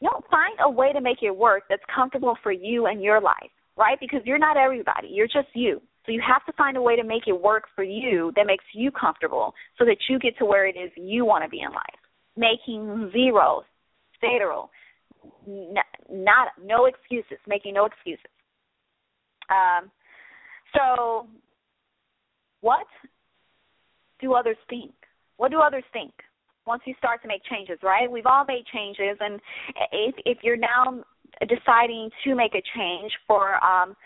No, 0.00 0.10
find 0.30 0.56
a 0.64 0.70
way 0.70 0.92
to 0.92 1.00
make 1.00 1.22
it 1.22 1.36
work 1.36 1.64
that's 1.68 1.82
comfortable 1.92 2.38
for 2.44 2.52
you 2.52 2.86
and 2.86 3.02
your 3.02 3.20
life, 3.20 3.50
right? 3.76 3.98
Because 3.98 4.20
you're 4.24 4.38
not 4.38 4.56
everybody. 4.56 5.08
You're 5.10 5.26
just 5.26 5.48
you. 5.54 5.82
So 6.08 6.12
you 6.12 6.22
have 6.26 6.46
to 6.46 6.52
find 6.56 6.76
a 6.78 6.80
way 6.80 6.96
to 6.96 7.04
make 7.04 7.24
it 7.26 7.38
work 7.38 7.64
for 7.74 7.84
you 7.84 8.32
that 8.34 8.46
makes 8.46 8.64
you 8.72 8.90
comfortable 8.90 9.52
so 9.78 9.84
that 9.84 9.98
you 10.08 10.18
get 10.18 10.38
to 10.38 10.46
where 10.46 10.66
it 10.66 10.74
is 10.74 10.90
you 10.96 11.26
want 11.26 11.44
to 11.44 11.50
be 11.50 11.60
in 11.60 11.70
life. 11.70 12.00
Making 12.34 13.10
zero, 13.12 13.62
zero, 14.20 14.70
not, 15.46 16.48
no 16.62 16.86
excuses, 16.86 17.38
making 17.46 17.74
no 17.74 17.84
excuses. 17.86 18.24
Um, 19.50 19.90
so 20.74 21.26
what 22.60 22.86
do 24.20 24.34
others 24.34 24.56
think? 24.68 24.92
What 25.36 25.50
do 25.50 25.60
others 25.60 25.84
think? 25.92 26.12
Once 26.66 26.82
you 26.84 26.94
start 26.98 27.22
to 27.22 27.28
make 27.28 27.42
changes, 27.50 27.78
right? 27.82 28.10
We've 28.10 28.26
all 28.26 28.44
made 28.46 28.64
changes, 28.72 29.16
and 29.20 29.40
if 29.90 30.14
if 30.26 30.38
you're 30.42 30.58
now 30.58 31.02
deciding 31.48 32.10
to 32.24 32.34
make 32.34 32.54
a 32.54 32.62
change 32.76 33.12
for 33.26 33.62
um, 33.64 33.96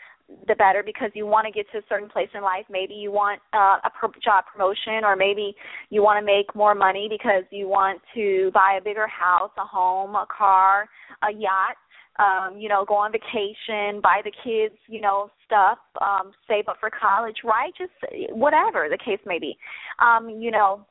the 0.49 0.55
better 0.55 0.83
because 0.85 1.11
you 1.15 1.27
want 1.27 1.47
to 1.47 1.53
get 1.53 1.71
to 1.73 1.79
a 1.79 1.83
certain 1.89 2.09
place 2.09 2.29
in 2.35 2.43
life. 2.43 2.65
Maybe 2.71 2.95
you 2.95 3.11
want 3.11 3.41
uh, 3.53 3.79
a 3.85 3.91
pro- 3.91 4.11
job 4.23 4.45
promotion, 4.53 5.05
or 5.05 5.17
maybe 5.17 5.55
you 5.91 6.03
want 6.03 6.21
to 6.21 6.25
make 6.25 6.55
more 6.55 6.75
money 6.75 7.09
because 7.11 7.45
you 7.51 7.69
want 7.69 8.01
to 8.15 8.51
buy 8.53 8.79
a 8.81 8.83
bigger 8.83 9.07
house, 9.07 9.51
a 9.59 9.65
home, 9.65 10.15
a 10.15 10.27
car, 10.27 10.89
a 11.23 11.33
yacht. 11.33 11.77
Um, 12.19 12.59
you 12.59 12.69
know, 12.69 12.85
go 12.87 12.95
on 12.95 13.11
vacation, 13.11 14.03
buy 14.03 14.21
the 14.23 14.33
kids, 14.45 14.75
you 14.87 15.01
know, 15.01 15.31
stuff, 15.47 15.79
um, 16.03 16.33
save 16.47 16.69
up 16.69 16.77
for 16.79 16.91
college, 16.91 17.37
right? 17.43 17.73
Just 17.77 17.93
whatever 18.31 18.89
the 18.91 18.99
case 18.99 19.19
may 19.25 19.39
be. 19.39 19.57
Um, 19.99 20.29
you 20.29 20.51
know, 20.51 20.85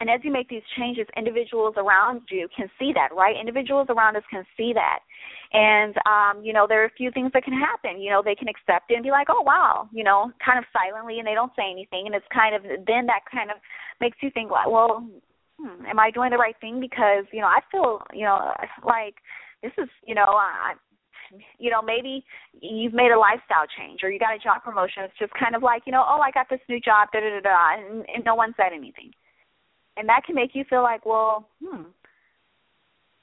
and 0.00 0.08
as 0.08 0.20
you 0.24 0.32
make 0.32 0.48
these 0.48 0.62
changes, 0.78 1.06
individuals 1.16 1.74
around 1.76 2.22
you 2.30 2.48
can 2.56 2.68
see 2.78 2.92
that, 2.94 3.14
right? 3.14 3.36
Individuals 3.38 3.86
around 3.90 4.16
us 4.16 4.22
can 4.30 4.44
see 4.56 4.72
that. 4.74 5.00
And 5.52 5.94
um, 6.06 6.44
you 6.44 6.52
know, 6.52 6.66
there 6.68 6.82
are 6.82 6.86
a 6.86 6.96
few 6.96 7.10
things 7.10 7.32
that 7.34 7.44
can 7.44 7.58
happen. 7.58 8.00
You 8.00 8.10
know, 8.10 8.22
they 8.24 8.34
can 8.34 8.48
accept 8.48 8.90
it 8.90 8.94
and 8.94 9.02
be 9.02 9.10
like, 9.10 9.26
Oh 9.30 9.42
wow, 9.42 9.88
you 9.92 10.04
know, 10.04 10.30
kind 10.44 10.58
of 10.58 10.64
silently 10.72 11.18
and 11.18 11.26
they 11.26 11.34
don't 11.34 11.52
say 11.56 11.70
anything 11.70 12.06
and 12.06 12.14
it's 12.14 12.26
kind 12.32 12.54
of 12.54 12.62
then 12.62 13.06
that 13.06 13.26
kind 13.30 13.50
of 13.50 13.56
makes 14.00 14.18
you 14.22 14.30
think, 14.30 14.50
well, 14.50 15.06
hmm, 15.58 15.86
am 15.86 15.98
I 15.98 16.10
doing 16.10 16.30
the 16.30 16.38
right 16.38 16.56
thing? 16.60 16.80
Because 16.80 17.24
you 17.32 17.40
know, 17.40 17.48
I 17.48 17.60
feel 17.70 18.02
you 18.12 18.24
know 18.24 18.52
like 18.84 19.16
this 19.62 19.72
is 19.78 19.88
you 20.06 20.14
know 20.14 20.26
I 20.38 20.74
you 21.58 21.70
know 21.70 21.82
maybe 21.82 22.24
you've 22.60 22.94
made 22.94 23.12
a 23.12 23.18
lifestyle 23.18 23.66
change 23.78 24.00
or 24.02 24.10
you 24.10 24.18
got 24.18 24.34
a 24.34 24.38
job 24.38 24.62
promotion 24.62 25.04
it's 25.04 25.18
just 25.18 25.32
kind 25.34 25.54
of 25.54 25.62
like 25.62 25.82
you 25.86 25.92
know 25.92 26.04
oh 26.06 26.20
i 26.20 26.30
got 26.30 26.46
this 26.50 26.60
new 26.68 26.80
job 26.80 27.08
da 27.12 27.20
da 27.20 27.30
da 27.30 27.40
da 27.40 27.78
and, 27.78 28.04
and 28.12 28.24
no 28.24 28.34
one 28.34 28.52
said 28.56 28.72
anything 28.74 29.10
and 29.96 30.08
that 30.08 30.22
can 30.24 30.34
make 30.34 30.50
you 30.54 30.64
feel 30.68 30.82
like 30.82 31.04
well 31.06 31.48
hmm 31.62 31.82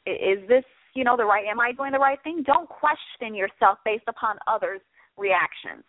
is 0.05 0.39
this 0.47 0.63
you 0.97 1.03
know 1.03 1.15
the 1.15 1.25
right 1.25 1.45
am 1.45 1.59
i 1.59 1.71
doing 1.71 1.91
the 1.91 1.99
right 1.99 2.19
thing 2.23 2.43
don't 2.45 2.67
question 2.67 3.35
yourself 3.35 3.77
based 3.85 4.07
upon 4.07 4.35
others 4.47 4.81
reactions 5.17 5.83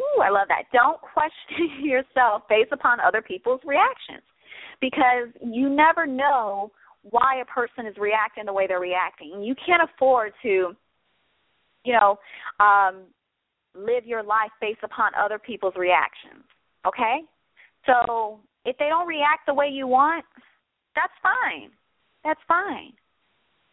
ooh 0.00 0.20
i 0.20 0.28
love 0.28 0.48
that 0.48 0.64
don't 0.72 1.00
question 1.14 1.84
yourself 1.84 2.42
based 2.48 2.72
upon 2.72 2.98
other 3.00 3.22
people's 3.22 3.60
reactions 3.64 4.26
because 4.80 5.28
you 5.40 5.70
never 5.70 6.06
know 6.06 6.72
why 7.02 7.40
a 7.40 7.44
person 7.44 7.86
is 7.86 7.96
reacting 7.98 8.44
the 8.46 8.52
way 8.52 8.66
they're 8.66 8.80
reacting. 8.80 9.42
You 9.42 9.54
can't 9.66 9.82
afford 9.82 10.32
to, 10.42 10.74
you 11.84 11.92
know, 11.92 12.18
um, 12.60 13.04
live 13.74 14.04
your 14.04 14.22
life 14.22 14.50
based 14.60 14.80
upon 14.84 15.12
other 15.14 15.38
people's 15.38 15.74
reactions. 15.76 16.44
Okay? 16.86 17.22
So 17.86 18.40
if 18.64 18.76
they 18.78 18.88
don't 18.88 19.08
react 19.08 19.46
the 19.46 19.54
way 19.54 19.68
you 19.68 19.86
want, 19.86 20.24
that's 20.94 21.12
fine. 21.22 21.70
That's 22.24 22.40
fine. 22.46 22.92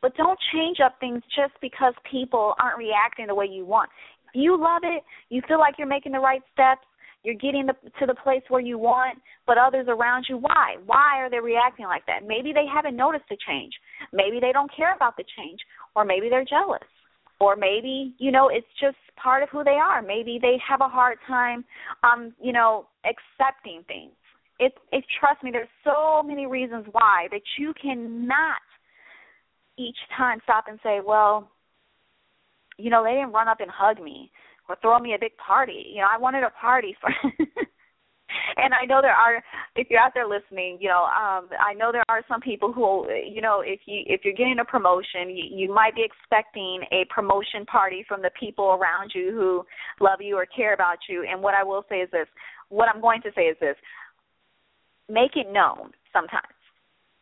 But 0.02 0.16
don't 0.16 0.40
change 0.54 0.78
up 0.84 0.96
things 1.00 1.22
just 1.36 1.54
because 1.62 1.94
people 2.10 2.54
aren't 2.62 2.78
reacting 2.78 3.28
the 3.28 3.36
way 3.36 3.46
you 3.46 3.66
want. 3.66 3.90
You 4.34 4.60
love 4.60 4.82
it, 4.84 5.04
you 5.30 5.42
feel 5.48 5.60
like 5.60 5.76
you're 5.78 5.88
making 5.88 6.12
the 6.12 6.20
right 6.20 6.42
steps, 6.54 6.86
you're 7.24 7.36
getting 7.36 7.66
the, 7.66 7.74
to 8.00 8.06
the 8.06 8.16
place 8.16 8.44
where 8.48 8.62
you 8.62 8.78
want, 8.78 9.20
but 9.46 9.58
others 9.58 9.88
around 9.90 10.26
you, 10.30 10.38
why? 10.38 10.78
Why 10.86 11.20
are 11.20 11.30
they 11.30 11.40
reacting 11.40 11.86
like 11.86 12.06
that? 12.06 12.26
Maybe 12.26 12.54
they 12.54 12.66
haven't 12.72 12.96
noticed 12.96 13.26
the 13.30 13.38
change. 13.46 13.74
Maybe 14.14 14.40
they 14.40 14.52
don't 14.54 14.72
care 14.74 14.96
about 14.96 15.18
the 15.18 15.26
change, 15.38 15.60
or 15.96 16.06
maybe 16.06 16.30
they're 16.30 16.46
jealous, 16.46 16.88
or 17.40 17.56
maybe 17.56 18.16
you 18.20 18.32
know 18.32 18.50
it's 18.50 18.68
just 18.80 18.96
part 19.22 19.44
of 19.44 19.50
who 19.50 19.64
they 19.64 19.72
are. 19.72 20.02
Maybe 20.02 20.40
they 20.42 20.58
have 20.68 20.82
a 20.82 20.88
hard 20.88 21.18
time, 21.28 21.66
um, 22.04 22.34
you 22.42 22.54
know, 22.54 22.88
accepting 23.04 23.84
things. 23.88 24.12
It, 24.60 24.74
it 24.92 25.04
trust 25.20 25.44
me, 25.44 25.52
there's 25.52 25.68
so 25.84 26.22
many 26.22 26.46
reasons 26.46 26.86
why 26.92 27.28
that 27.32 27.42
you 27.58 27.74
cannot 27.82 28.62
each 29.80 29.98
time 30.16 30.40
stop 30.44 30.66
and 30.68 30.80
say, 30.84 31.00
well, 31.06 31.50
you 32.78 32.90
know, 32.90 33.04
they 33.04 33.14
didn't 33.14 33.32
run 33.32 33.48
up 33.48 33.62
and 33.62 33.72
hug 33.72 34.04
me 34.04 34.32
or 34.68 34.76
throw 34.82 35.00
me 35.00 35.14
a 35.14 35.20
big 35.20 35.36
party. 35.38 35.86
You 35.94 36.02
know, 36.02 36.08
I 36.12 36.18
wanted 36.18 36.44
a 36.44 36.50
party 36.50 36.96
for 37.00 37.10
and 38.58 38.74
I 38.74 38.86
know 38.86 39.00
there 39.02 39.16
are 39.16 39.42
if 39.76 39.88
you're 39.90 40.00
out 40.00 40.12
there 40.14 40.28
listening, 40.28 40.78
you 40.80 40.90
know, 40.90 41.04
um 41.04 41.50
I 41.60 41.74
know 41.76 41.92
there 41.92 42.04
are 42.10 42.24
some 42.28 42.42
people 42.42 42.72
who 42.74 43.08
you 43.10 43.42
know, 43.42 43.62
if 43.66 43.80
you 43.86 44.04
if 44.06 44.22
you're 44.24 44.34
getting 44.34 44.60
a 44.60 44.66
promotion, 44.66 45.30
you, 45.30 45.44
you 45.50 45.74
might 45.74 45.96
be 45.96 46.04
expecting 46.04 46.84
a 46.92 47.06
promotion 47.14 47.66
party 47.66 48.06
from 48.08 48.22
the 48.22 48.32
people 48.40 48.78
around 48.80 49.12
you 49.16 49.32
who 49.32 49.66
love 50.04 50.20
you 50.22 50.36
or 50.36 50.46
care 50.46 50.74
about 50.74 50.98
you. 51.08 51.26
And 51.30 51.42
what 51.42 51.56
I 51.56 51.64
will 51.64 51.86
say 51.90 51.98
is 51.98 52.12
this, 52.12 52.28
what 52.70 52.88
I'm 52.94 53.02
going 53.02 53.22
to 53.24 53.32
say 53.36 53.44
is 53.44 53.58
this. 53.60 53.76
Make 55.10 55.36
it 55.36 55.52
known 55.52 55.92
sometimes 56.14 56.54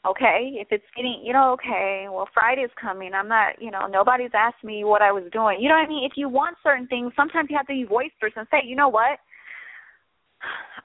okay 0.10 0.52
if 0.56 0.68
it's 0.72 0.86
getting 0.96 1.22
you 1.24 1.34
know 1.34 1.52
okay 1.54 2.08
well 2.10 2.28
friday's 2.34 2.74
coming. 2.80 3.12
I'm 3.14 3.28
not 3.28 3.62
you 3.62 3.72
know 3.72 3.88
nobody's 3.88 4.32
asked 4.34 4.64
me 4.64 4.84
what 4.84 5.02
i 5.02 5.12
was 5.12 5.24
doing. 5.32 5.58
You 5.60 5.70
know 5.70 5.76
what 5.76 5.86
i 5.86 5.90
mean? 5.90 6.08
If 6.10 6.18
you 6.18 6.30
want 6.30 6.58
certain 6.64 6.88
things 6.88 7.12
sometimes 7.16 7.50
you 7.50 7.58
have 7.58 7.68
to 7.68 7.74
be 7.74 7.84
boisterous 7.84 8.34
and 8.36 8.48
say 8.52 8.62
you 8.66 8.76
know 8.76 8.90
what? 8.90 9.20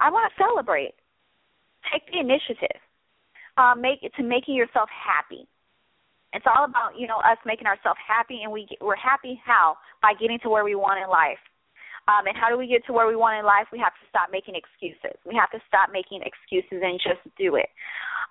I 0.00 0.11
want 0.11 0.31
to 0.31 0.43
celebrate. 0.43 0.95
Take 1.93 2.07
the 2.11 2.21
initiative 2.21 2.81
um 3.59 3.81
make 3.81 4.02
it 4.02 4.12
to 4.17 4.23
making 4.23 4.55
yourself 4.55 4.88
happy. 4.91 5.47
It's 6.33 6.47
all 6.49 6.64
about 6.64 6.99
you 6.99 7.07
know 7.07 7.19
us 7.19 7.38
making 7.47 7.67
ourselves 7.67 8.00
happy 8.00 8.41
and 8.43 8.52
we 8.52 8.67
get, 8.67 8.79
we're 8.81 8.97
happy 8.97 9.41
how? 9.45 9.76
By 10.00 10.13
getting 10.19 10.39
to 10.43 10.50
where 10.50 10.65
we 10.65 10.75
want 10.75 11.02
in 11.02 11.08
life. 11.08 11.41
Um, 12.11 12.26
and 12.26 12.35
how 12.35 12.50
do 12.50 12.58
we 12.58 12.67
get 12.67 12.82
to 12.91 12.93
where 12.93 13.06
we 13.06 13.15
want 13.15 13.39
in 13.39 13.47
life? 13.47 13.71
We 13.71 13.78
have 13.78 13.95
to 13.95 14.04
stop 14.11 14.26
making 14.35 14.58
excuses. 14.58 15.15
We 15.23 15.39
have 15.39 15.54
to 15.54 15.63
stop 15.71 15.95
making 15.95 16.26
excuses 16.26 16.82
and 16.82 16.99
just 16.99 17.23
do 17.39 17.54
it 17.54 17.71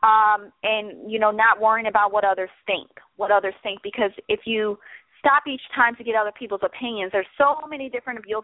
um, 0.04 0.52
and 0.64 1.12
you 1.12 1.20
know 1.20 1.32
not 1.32 1.62
worrying 1.62 1.88
about 1.88 2.12
what 2.12 2.24
others 2.24 2.50
think, 2.66 2.90
what 3.18 3.32
others 3.32 3.54
think, 3.64 3.80
because 3.84 4.12
if 4.28 4.42
you 4.46 4.78
stop 5.22 5.46
each 5.48 5.62
time 5.76 5.96
to 5.96 6.04
get 6.04 6.16
other 6.16 6.34
people's 6.38 6.66
opinions. 6.66 7.12
There's 7.14 7.30
so 7.38 7.66
many 7.70 7.90
different. 7.90 8.20
You'll. 8.28 8.42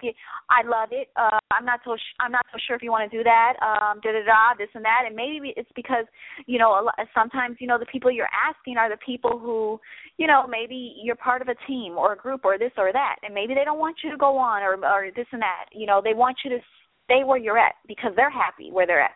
I 0.50 0.62
love 0.66 0.90
it. 0.92 1.10
Uh, 1.18 1.42
I'm 1.52 1.66
not 1.66 1.82
so. 1.84 1.98
Sh- 1.98 2.16
I'm 2.22 2.32
not 2.32 2.46
so 2.54 2.58
sure 2.66 2.76
if 2.76 2.84
you 2.84 2.92
want 2.92 3.10
to 3.10 3.18
do 3.18 3.24
that. 3.24 3.58
Um, 3.60 4.00
da 4.02 4.14
da 4.14 4.24
da. 4.24 4.54
This 4.58 4.70
and 4.74 4.86
that. 4.86 5.04
And 5.06 5.16
maybe 5.16 5.54
it's 5.58 5.70
because 5.76 6.06
you 6.46 6.58
know. 6.60 6.80
A 6.80 6.82
lot, 6.86 6.96
sometimes 7.14 7.58
you 7.60 7.68
know 7.68 7.78
the 7.78 7.90
people 7.92 8.12
you're 8.12 8.30
asking 8.32 8.78
are 8.78 8.90
the 8.90 9.02
people 9.04 9.40
who, 9.40 9.80
you 10.18 10.28
know, 10.28 10.46
maybe 10.48 10.96
you're 11.04 11.16
part 11.16 11.42
of 11.42 11.50
a 11.50 11.58
team 11.66 11.98
or 11.98 12.14
a 12.14 12.18
group 12.18 12.46
or 12.46 12.58
this 12.58 12.72
or 12.78 12.94
that, 12.94 13.18
and 13.24 13.34
maybe 13.34 13.54
they 13.54 13.66
don't 13.66 13.80
want 13.80 13.98
you 14.04 14.12
to 14.12 14.18
go 14.18 14.38
on 14.38 14.62
or 14.62 14.78
or 14.86 15.10
this 15.16 15.28
and 15.32 15.42
that. 15.42 15.66
You 15.74 15.88
know, 15.88 16.02
they 16.04 16.14
want 16.14 16.38
you 16.46 16.52
to 16.52 16.60
stay 17.06 17.24
where 17.26 17.38
you're 17.38 17.58
at 17.58 17.76
because 17.88 18.12
they're 18.16 18.30
happy 18.30 18.70
where 18.72 18.86
they're 18.86 19.02
at 19.02 19.16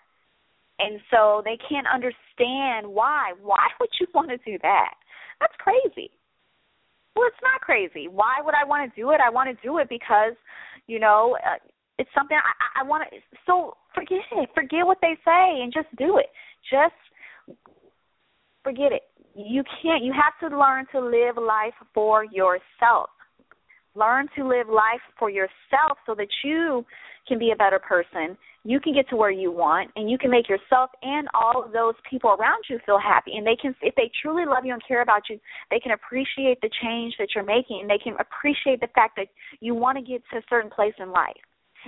and 0.81 0.99
so 1.11 1.41
they 1.45 1.57
can't 1.69 1.87
understand 1.87 2.87
why. 2.87 3.33
Why 3.41 3.67
would 3.79 3.89
you 3.99 4.07
want 4.13 4.29
to 4.29 4.37
do 4.37 4.57
that? 4.61 4.93
That's 5.39 5.53
crazy. 5.59 6.11
Well, 7.15 7.27
it's 7.27 7.43
not 7.43 7.61
crazy. 7.61 8.07
Why 8.07 8.35
would 8.43 8.55
I 8.55 8.65
want 8.65 8.89
to 8.89 9.01
do 9.01 9.11
it? 9.11 9.19
I 9.25 9.29
want 9.29 9.49
to 9.49 9.67
do 9.67 9.77
it 9.79 9.89
because, 9.89 10.33
you 10.87 10.99
know, 10.99 11.37
uh, 11.45 11.57
it's 11.97 12.09
something 12.15 12.37
I, 12.37 12.81
I 12.81 12.83
want 12.83 13.09
to. 13.09 13.17
So 13.45 13.75
forget 13.93 14.19
it. 14.31 14.49
Forget 14.55 14.85
what 14.85 14.97
they 15.01 15.15
say 15.25 15.61
and 15.61 15.73
just 15.73 15.93
do 15.97 16.17
it. 16.17 16.27
Just 16.69 16.95
forget 18.63 18.91
it. 18.91 19.03
You 19.35 19.63
can't. 19.81 20.03
You 20.03 20.13
have 20.13 20.49
to 20.49 20.57
learn 20.57 20.85
to 20.93 20.99
live 20.99 21.37
life 21.37 21.73
for 21.93 22.25
yourself. 22.25 23.09
Learn 23.93 24.27
to 24.37 24.47
live 24.47 24.67
life 24.67 25.01
for 25.19 25.29
yourself 25.29 25.97
so 26.05 26.15
that 26.15 26.27
you 26.43 26.85
can 27.27 27.39
be 27.39 27.51
a 27.51 27.55
better 27.55 27.79
person 27.79 28.37
you 28.63 28.79
can 28.79 28.93
get 28.93 29.09
to 29.09 29.15
where 29.15 29.31
you 29.31 29.51
want 29.51 29.89
and 29.95 30.09
you 30.09 30.17
can 30.17 30.29
make 30.29 30.47
yourself 30.47 30.89
and 31.01 31.27
all 31.33 31.63
of 31.63 31.71
those 31.71 31.95
people 32.09 32.31
around 32.39 32.63
you 32.69 32.79
feel 32.85 32.99
happy 32.99 33.35
and 33.35 33.45
they 33.45 33.55
can 33.55 33.75
if 33.81 33.93
they 33.95 34.09
truly 34.21 34.45
love 34.45 34.65
you 34.65 34.73
and 34.73 34.81
care 34.87 35.01
about 35.01 35.23
you 35.29 35.39
they 35.69 35.79
can 35.79 35.91
appreciate 35.91 36.59
the 36.61 36.69
change 36.81 37.13
that 37.17 37.29
you're 37.33 37.43
making 37.43 37.79
and 37.81 37.89
they 37.89 37.97
can 37.97 38.13
appreciate 38.19 38.79
the 38.79 38.89
fact 38.93 39.15
that 39.15 39.27
you 39.59 39.73
want 39.73 39.97
to 39.97 40.03
get 40.03 40.21
to 40.31 40.37
a 40.37 40.41
certain 40.49 40.69
place 40.69 40.93
in 40.99 41.11
life 41.11 41.41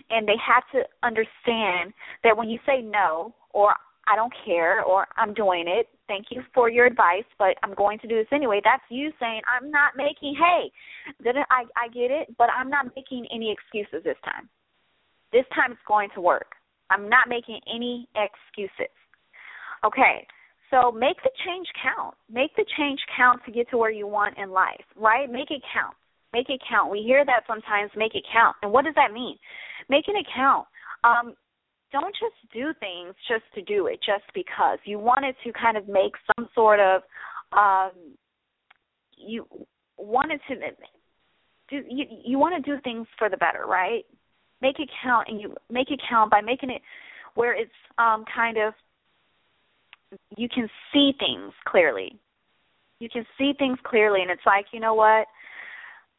and 0.09 0.27
they 0.27 0.37
have 0.45 0.63
to 0.71 0.81
understand 1.03 1.93
that 2.23 2.35
when 2.35 2.49
you 2.49 2.57
say 2.65 2.81
no 2.81 3.33
or 3.51 3.75
I 4.05 4.15
don't 4.15 4.33
care 4.45 4.83
or 4.83 5.07
I'm 5.15 5.33
doing 5.33 5.65
it. 5.67 5.87
Thank 6.07 6.27
you 6.29 6.41
for 6.53 6.69
your 6.69 6.85
advice, 6.85 7.23
but 7.39 7.55
I'm 7.63 7.73
going 7.73 7.99
to 7.99 8.07
do 8.07 8.15
this 8.15 8.27
anyway. 8.33 8.59
That's 8.63 8.83
you 8.89 9.11
saying 9.19 9.41
I'm 9.47 9.71
not 9.71 9.93
making 9.95 10.35
hey, 10.35 10.71
didn't 11.23 11.45
I 11.49 11.63
I 11.77 11.87
get 11.87 12.11
it, 12.11 12.35
but 12.37 12.49
I'm 12.51 12.69
not 12.69 12.87
making 12.95 13.25
any 13.33 13.51
excuses 13.51 14.03
this 14.03 14.17
time. 14.25 14.49
This 15.33 15.45
time 15.53 15.71
it's 15.73 15.81
going 15.87 16.09
to 16.15 16.21
work. 16.21 16.53
I'm 16.89 17.09
not 17.09 17.27
making 17.27 17.59
any 17.67 18.07
excuses. 18.15 18.93
Okay, 19.83 20.25
so 20.69 20.91
make 20.91 21.17
the 21.23 21.31
change 21.45 21.67
count. 21.81 22.15
Make 22.31 22.55
the 22.55 22.65
change 22.77 22.99
count 23.17 23.41
to 23.45 23.51
get 23.51 23.69
to 23.71 23.77
where 23.77 23.91
you 23.91 24.07
want 24.07 24.37
in 24.37 24.51
life, 24.51 24.85
right? 24.95 25.29
Make 25.29 25.51
it 25.51 25.61
count. 25.73 25.95
Make 26.31 26.49
it 26.49 26.61
count. 26.69 26.91
We 26.91 27.01
hear 27.01 27.25
that 27.25 27.43
sometimes, 27.47 27.91
make 27.95 28.15
it 28.15 28.23
count. 28.31 28.55
And 28.61 28.71
what 28.71 28.85
does 28.85 28.95
that 28.95 29.11
mean? 29.11 29.37
Making 29.89 30.15
it 30.17 30.25
count. 30.33 30.67
Um, 31.03 31.35
don't 31.91 32.15
just 32.15 32.51
do 32.51 32.73
things 32.79 33.13
just 33.27 33.43
to 33.55 33.61
do 33.61 33.87
it, 33.87 33.99
just 34.05 34.25
because. 34.33 34.79
You 34.85 34.99
wanted 34.99 35.35
to 35.43 35.53
kind 35.53 35.77
of 35.77 35.87
make 35.87 36.13
some 36.35 36.47
sort 36.55 36.79
of 36.79 37.01
um 37.53 37.91
you 39.15 39.45
wanted 39.97 40.39
to 40.47 40.55
do 41.69 41.81
you 41.87 42.05
you 42.25 42.39
want 42.39 42.55
to 42.63 42.71
do 42.75 42.81
things 42.81 43.05
for 43.17 43.29
the 43.29 43.37
better, 43.37 43.65
right? 43.67 44.03
Make 44.63 44.79
it 44.79 44.89
count 45.03 45.27
and 45.29 45.39
you 45.39 45.53
make 45.69 45.91
it 45.91 46.01
count 46.09 46.31
by 46.31 46.41
making 46.41 46.71
it 46.71 46.81
where 47.35 47.53
it's 47.53 47.71
um 47.99 48.25
kind 48.33 48.57
of 48.57 48.73
you 50.37 50.47
can 50.49 50.69
see 50.91 51.11
things 51.19 51.53
clearly. 51.65 52.17
You 52.99 53.09
can 53.09 53.25
see 53.37 53.53
things 53.57 53.77
clearly 53.83 54.21
and 54.21 54.31
it's 54.31 54.45
like, 54.45 54.65
you 54.71 54.79
know 54.79 54.93
what? 54.93 55.27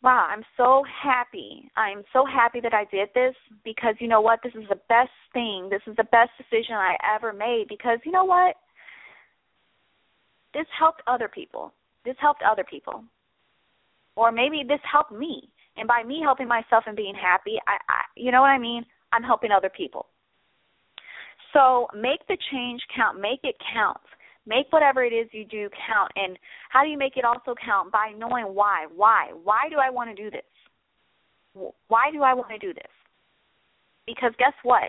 Wow, 0.03 0.29
I'm 0.31 0.45
so 0.57 0.85
happy. 1.03 1.71
I'm 1.77 2.03
so 2.13 2.27
happy 2.27 2.61
that 2.61 2.75
I 2.75 2.85
did 2.91 3.09
this 3.15 3.35
because 3.65 3.95
you 4.01 4.09
know 4.09 4.21
what? 4.21 4.41
This 4.43 4.53
is 4.55 4.69
the 4.69 4.81
best 4.89 5.17
thing. 5.33 5.69
This 5.71 5.81
is 5.87 5.97
the 5.97 6.05
best 6.05 6.31
decision 6.37 6.75
I 6.75 6.97
ever 7.17 7.33
made 7.33 7.67
because 7.69 7.99
you 8.05 8.13
know 8.13 8.25
what? 8.25 8.57
This 10.53 10.67
helped 10.79 11.01
other 11.07 11.29
people. 11.29 11.73
This 12.05 12.17
helped 12.21 12.43
other 12.43 12.65
people. 12.69 13.03
Or 14.15 14.31
maybe 14.31 14.63
this 14.67 14.81
helped 14.91 15.13
me. 15.13 15.49
And 15.77 15.89
by 15.89 16.05
me 16.05 16.21
helping 16.23 16.47
myself 16.47 16.85
and 16.87 16.95
being 16.95 17.15
happy, 17.15 17.57
I, 17.67 17.79
I 17.89 18.04
you 18.17 18.33
know 18.33 18.41
what 18.41 18.49
I 18.49 18.59
mean? 18.59 18.85
I'm 19.13 19.23
helping 19.23 19.51
other 19.51 19.71
people. 19.71 20.07
So 21.53 21.87
make 21.95 22.27
the 22.27 22.37
change 22.51 22.81
count, 22.97 23.21
make 23.21 23.41
it 23.45 23.57
count. 23.73 24.01
Make 24.47 24.67
whatever 24.71 25.03
it 25.03 25.15
is 25.15 25.27
you 25.33 25.47
do 25.47 25.71
count. 25.89 26.13
And 26.17 26.39
how 26.69 26.83
do 26.83 26.91
you 26.91 26.99
make 26.99 27.17
it 27.17 27.25
also 27.25 27.55
count? 27.65 27.91
By 27.91 28.13
knowing 28.15 28.55
why. 28.55 28.87
Why? 28.95 29.31
Why 29.43 29.69
do 29.71 29.77
I 29.77 29.89
want 29.89 30.15
to 30.15 30.23
do 30.23 30.31
this? 30.31 30.43
Why 31.89 32.11
do 32.13 32.23
I 32.23 32.35
want 32.35 32.51
to 32.51 32.59
do 32.59 32.75
this? 32.75 32.91
Because 34.07 34.33
guess 34.39 34.53
what? 34.63 34.83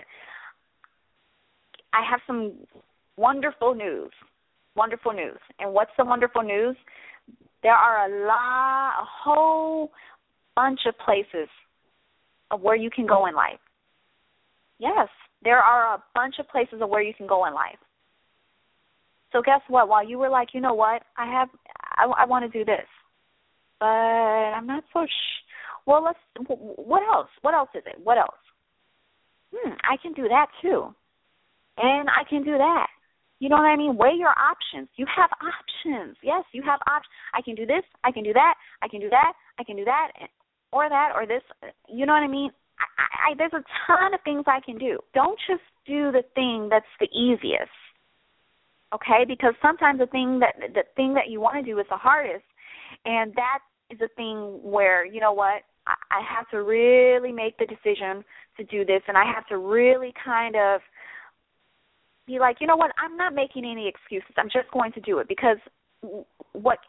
I 1.94 2.04
have 2.10 2.20
some 2.28 2.54
wonderful 3.16 3.76
news. 3.76 4.12
wonderful 4.76 5.14
news. 5.14 5.40
And 5.60 5.74
what's 5.74 5.92
the 5.98 6.06
wonderful 6.06 6.42
news? 6.42 6.76
There 7.64 7.74
are 7.74 8.08
a 8.08 8.28
lot, 8.28 9.02
a 9.02 9.06
whole 9.24 9.92
bunch 10.56 10.82
of 10.88 10.96
places 11.00 11.50
of 12.51 12.62
where 12.62 12.75
you 12.75 12.89
can 12.89 13.05
go 13.05 13.25
in 13.27 13.36
life. 13.36 13.60
Yes, 14.79 15.08
there 15.43 15.60
are 15.60 15.95
a 15.95 16.03
bunch 16.13 16.36
of 16.39 16.47
places 16.49 16.81
of 16.81 16.89
where 16.89 17.01
you 17.01 17.13
can 17.13 17.27
go 17.27 17.45
in 17.45 17.53
life. 17.53 17.77
So 19.31 19.41
guess 19.41 19.62
what? 19.67 19.89
While 19.89 20.08
you 20.08 20.17
were 20.17 20.29
like, 20.29 20.49
you 20.53 20.62
know 20.62 20.73
what, 20.73 21.03
I 21.17 21.25
have, 21.25 21.49
I, 21.97 22.05
I 22.05 22.25
want 22.25 22.49
to 22.49 22.58
do 22.58 22.65
this, 22.65 22.88
but 23.79 23.86
I'm 23.86 24.67
not 24.67 24.84
so. 24.93 25.05
Sh- 25.05 25.43
well, 25.86 26.03
let's. 26.03 26.19
What 26.47 27.03
else? 27.03 27.29
What 27.41 27.53
else 27.53 27.69
is 27.75 27.84
it? 27.86 27.99
What 28.03 28.17
else? 28.17 28.39
Hmm, 29.53 29.73
I 29.84 29.97
can 30.01 30.13
do 30.13 30.27
that 30.29 30.47
too, 30.62 30.93
and 31.77 32.10
I 32.10 32.23
can 32.29 32.43
do 32.43 32.58
that. 32.58 32.88
You 33.39 33.49
know 33.49 33.58
what 33.58 33.65
I 33.65 33.75
mean? 33.75 33.97
Weigh 33.97 34.15
your 34.17 34.34
options. 34.39 34.88
You 34.95 35.05
have 35.13 35.29
options. 35.43 36.15
Yes, 36.23 36.43
you 36.53 36.63
have 36.63 36.79
options. 36.88 37.12
I 37.34 37.41
can 37.41 37.55
do 37.55 37.65
this. 37.65 37.84
I 38.03 38.12
can 38.12 38.23
do 38.23 38.34
that. 38.34 38.55
I 38.81 38.88
can 38.88 39.01
do 39.01 39.10
that. 39.10 39.34
I 39.60 39.63
can 39.63 39.75
do 39.75 39.86
that, 39.86 40.12
or 40.76 40.90
that, 40.90 41.14
or 41.16 41.26
this. 41.26 41.42
You 41.88 42.06
know 42.06 42.12
what 42.12 42.24
I 42.24 42.28
mean? 42.28 42.52
I, 42.78 43.32
I, 43.32 43.36
there's 43.38 43.54
a 43.54 43.64
ton 43.88 44.14
of 44.14 44.20
things 44.26 44.44
I 44.46 44.60
can 44.60 44.78
do. 44.78 45.00
Don't 45.14 45.40
just 45.48 45.64
do 45.88 46.12
the 46.12 46.24
thing 46.36 46.68
that's 46.70 46.86
the 47.00 47.08
easiest. 47.18 47.72
Okay? 48.94 49.24
Because 49.26 49.54
sometimes 49.62 50.00
the 50.00 50.08
thing 50.08 50.40
that 50.40 50.56
the 50.60 50.84
thing 50.98 51.14
that 51.14 51.30
you 51.30 51.40
want 51.40 51.56
to 51.56 51.64
do 51.64 51.80
is 51.80 51.86
the 51.90 51.96
hardest, 51.96 52.44
and 53.06 53.34
that 53.36 53.60
is 53.90 54.00
a 54.02 54.12
thing 54.16 54.60
where 54.62 55.06
you 55.06 55.22
know 55.22 55.32
what 55.32 55.64
I, 55.88 55.96
I 56.12 56.22
have 56.28 56.50
to 56.52 56.62
really 56.62 57.32
make 57.32 57.58
the 57.58 57.66
decision 57.66 58.24
to 58.58 58.64
do 58.66 58.84
this, 58.86 59.02
and 59.08 59.18
I 59.18 59.24
have 59.34 59.48
to 59.48 59.58
really 59.58 60.14
kind 60.24 60.56
of 60.56 60.82
be 62.28 62.40
like, 62.40 62.58
you 62.60 62.68
know 62.68 62.76
what, 62.76 62.92
I'm 63.02 63.16
not 63.16 63.34
making 63.34 63.66
any 63.66 63.88
excuses. 63.88 64.34
I'm 64.38 64.50
just 64.52 64.70
going 64.74 64.92
to 64.94 65.02
do 65.02 65.20
it 65.20 65.28
because 65.28 65.58
what 66.54 66.80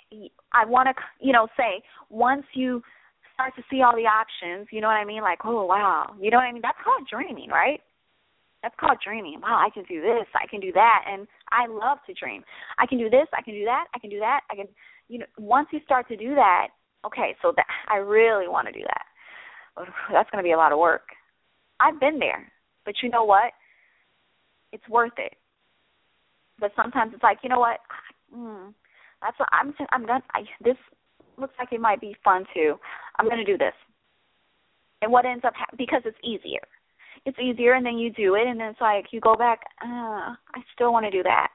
I 0.53 0.64
want 0.64 0.88
to, 0.88 0.94
you 1.20 1.33
know, 1.33 1.46
say 1.57 1.83
once 2.11 2.44
you 2.55 2.83
start 3.37 3.55
to 3.57 3.62
see 3.70 3.85
all 3.85 3.94
the 3.94 4.09
options, 4.09 4.66
you 4.72 4.81
know 4.81 4.88
what 4.88 4.96
I 4.96 5.05
mean? 5.05 5.20
Like, 5.20 5.44
oh 5.44 5.68
wow, 5.68 6.16
you 6.18 6.31
know 6.31 6.38
what 6.38 6.49
I 6.49 6.53
mean? 6.53 6.64
That's 6.64 6.81
called 6.83 7.05
dreaming, 7.05 7.51
right? 7.51 7.81
That's 8.62 8.75
called 8.81 8.96
dreaming. 9.05 9.38
Wow, 9.42 9.61
I 9.61 9.68
can 9.68 9.85
do 9.85 10.01
this, 10.01 10.27
I 10.35 10.49
can 10.49 10.59
do 10.59 10.72
that, 10.72 11.05
and 11.07 11.29
I 11.53 11.68
love 11.68 11.99
to 12.09 12.14
dream. 12.14 12.42
I 12.81 12.87
can 12.87 12.99
do 12.99 13.11
this, 13.11 13.29
I 13.37 13.42
can 13.42 13.53
do 13.53 13.64
that, 13.66 13.85
I 13.94 13.99
can 13.99 14.09
do 14.09 14.18
that, 14.18 14.40
I 14.51 14.57
can, 14.57 14.66
you 15.09 15.20
know. 15.20 15.27
Once 15.38 15.68
you 15.70 15.81
start 15.85 16.09
to 16.09 16.16
do 16.16 16.35
that, 16.35 16.68
okay, 17.05 17.37
so 17.42 17.53
that 17.55 17.66
I 17.92 17.99
really 17.99 18.49
want 18.49 18.66
to 18.68 18.72
do 18.72 18.83
that. 18.83 19.05
That's 20.11 20.31
going 20.31 20.42
to 20.42 20.49
be 20.49 20.53
a 20.53 20.57
lot 20.57 20.72
of 20.72 20.79
work. 20.79 21.05
I've 21.79 22.01
been 22.01 22.18
there, 22.18 22.51
but 22.87 22.94
you 23.03 23.11
know 23.11 23.25
what? 23.25 23.53
It's 24.72 24.88
worth 24.88 25.12
it. 25.18 25.35
But 26.59 26.72
sometimes 26.75 27.12
it's 27.14 27.22
like, 27.22 27.38
you 27.42 27.49
know 27.49 27.61
what? 27.61 27.79
Mm, 28.37 28.75
that's 29.22 29.38
what 29.38 29.49
I'm. 29.53 29.72
I'm 29.92 30.05
done. 30.05 30.20
I, 30.35 30.40
this 30.61 30.77
looks 31.38 31.55
like 31.59 31.72
it 31.72 31.81
might 31.81 32.01
be 32.01 32.16
fun 32.25 32.44
too. 32.55 32.77
I'm 33.18 33.27
going 33.27 33.38
to 33.38 33.44
do 33.44 33.59
this. 33.59 33.75
And 35.03 35.12
what 35.12 35.27
ends 35.27 35.44
up 35.44 35.55
ha- 35.55 35.75
because 35.77 36.03
it's 36.05 36.18
easier. 36.25 36.62
It's 37.25 37.38
easier, 37.38 37.75
and 37.75 37.85
then 37.85 37.99
you 37.99 38.11
do 38.12 38.35
it, 38.35 38.46
and 38.46 38.61
then 38.61 38.68
it's 38.68 38.81
like 38.81 39.07
you 39.11 39.20
go 39.20 39.35
back. 39.35 39.61
Uh, 39.83 40.35
I 40.35 40.61
still 40.75 40.92
want 40.92 41.05
to 41.07 41.11
do 41.11 41.22
that. 41.25 41.49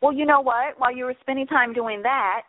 Well, 0.00 0.12
you 0.12 0.26
know 0.26 0.40
what? 0.40 0.78
While 0.78 0.94
you 0.94 1.04
were 1.06 1.14
spending 1.20 1.46
time 1.46 1.72
doing 1.72 2.02
that, 2.02 2.42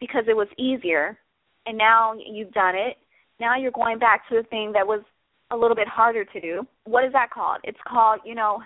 because 0.00 0.24
it 0.28 0.36
was 0.36 0.48
easier, 0.56 1.18
and 1.66 1.76
now 1.76 2.14
you've 2.14 2.52
done 2.52 2.74
it. 2.74 2.96
Now 3.38 3.56
you're 3.56 3.72
going 3.72 3.98
back 3.98 4.28
to 4.28 4.36
the 4.36 4.48
thing 4.48 4.72
that 4.72 4.86
was 4.86 5.02
a 5.50 5.56
little 5.56 5.76
bit 5.76 5.88
harder 5.88 6.24
to 6.24 6.40
do. 6.40 6.66
What 6.84 7.04
is 7.04 7.12
that 7.12 7.30
called? 7.30 7.58
It's 7.64 7.78
called, 7.86 8.20
you 8.24 8.34
know, 8.34 8.62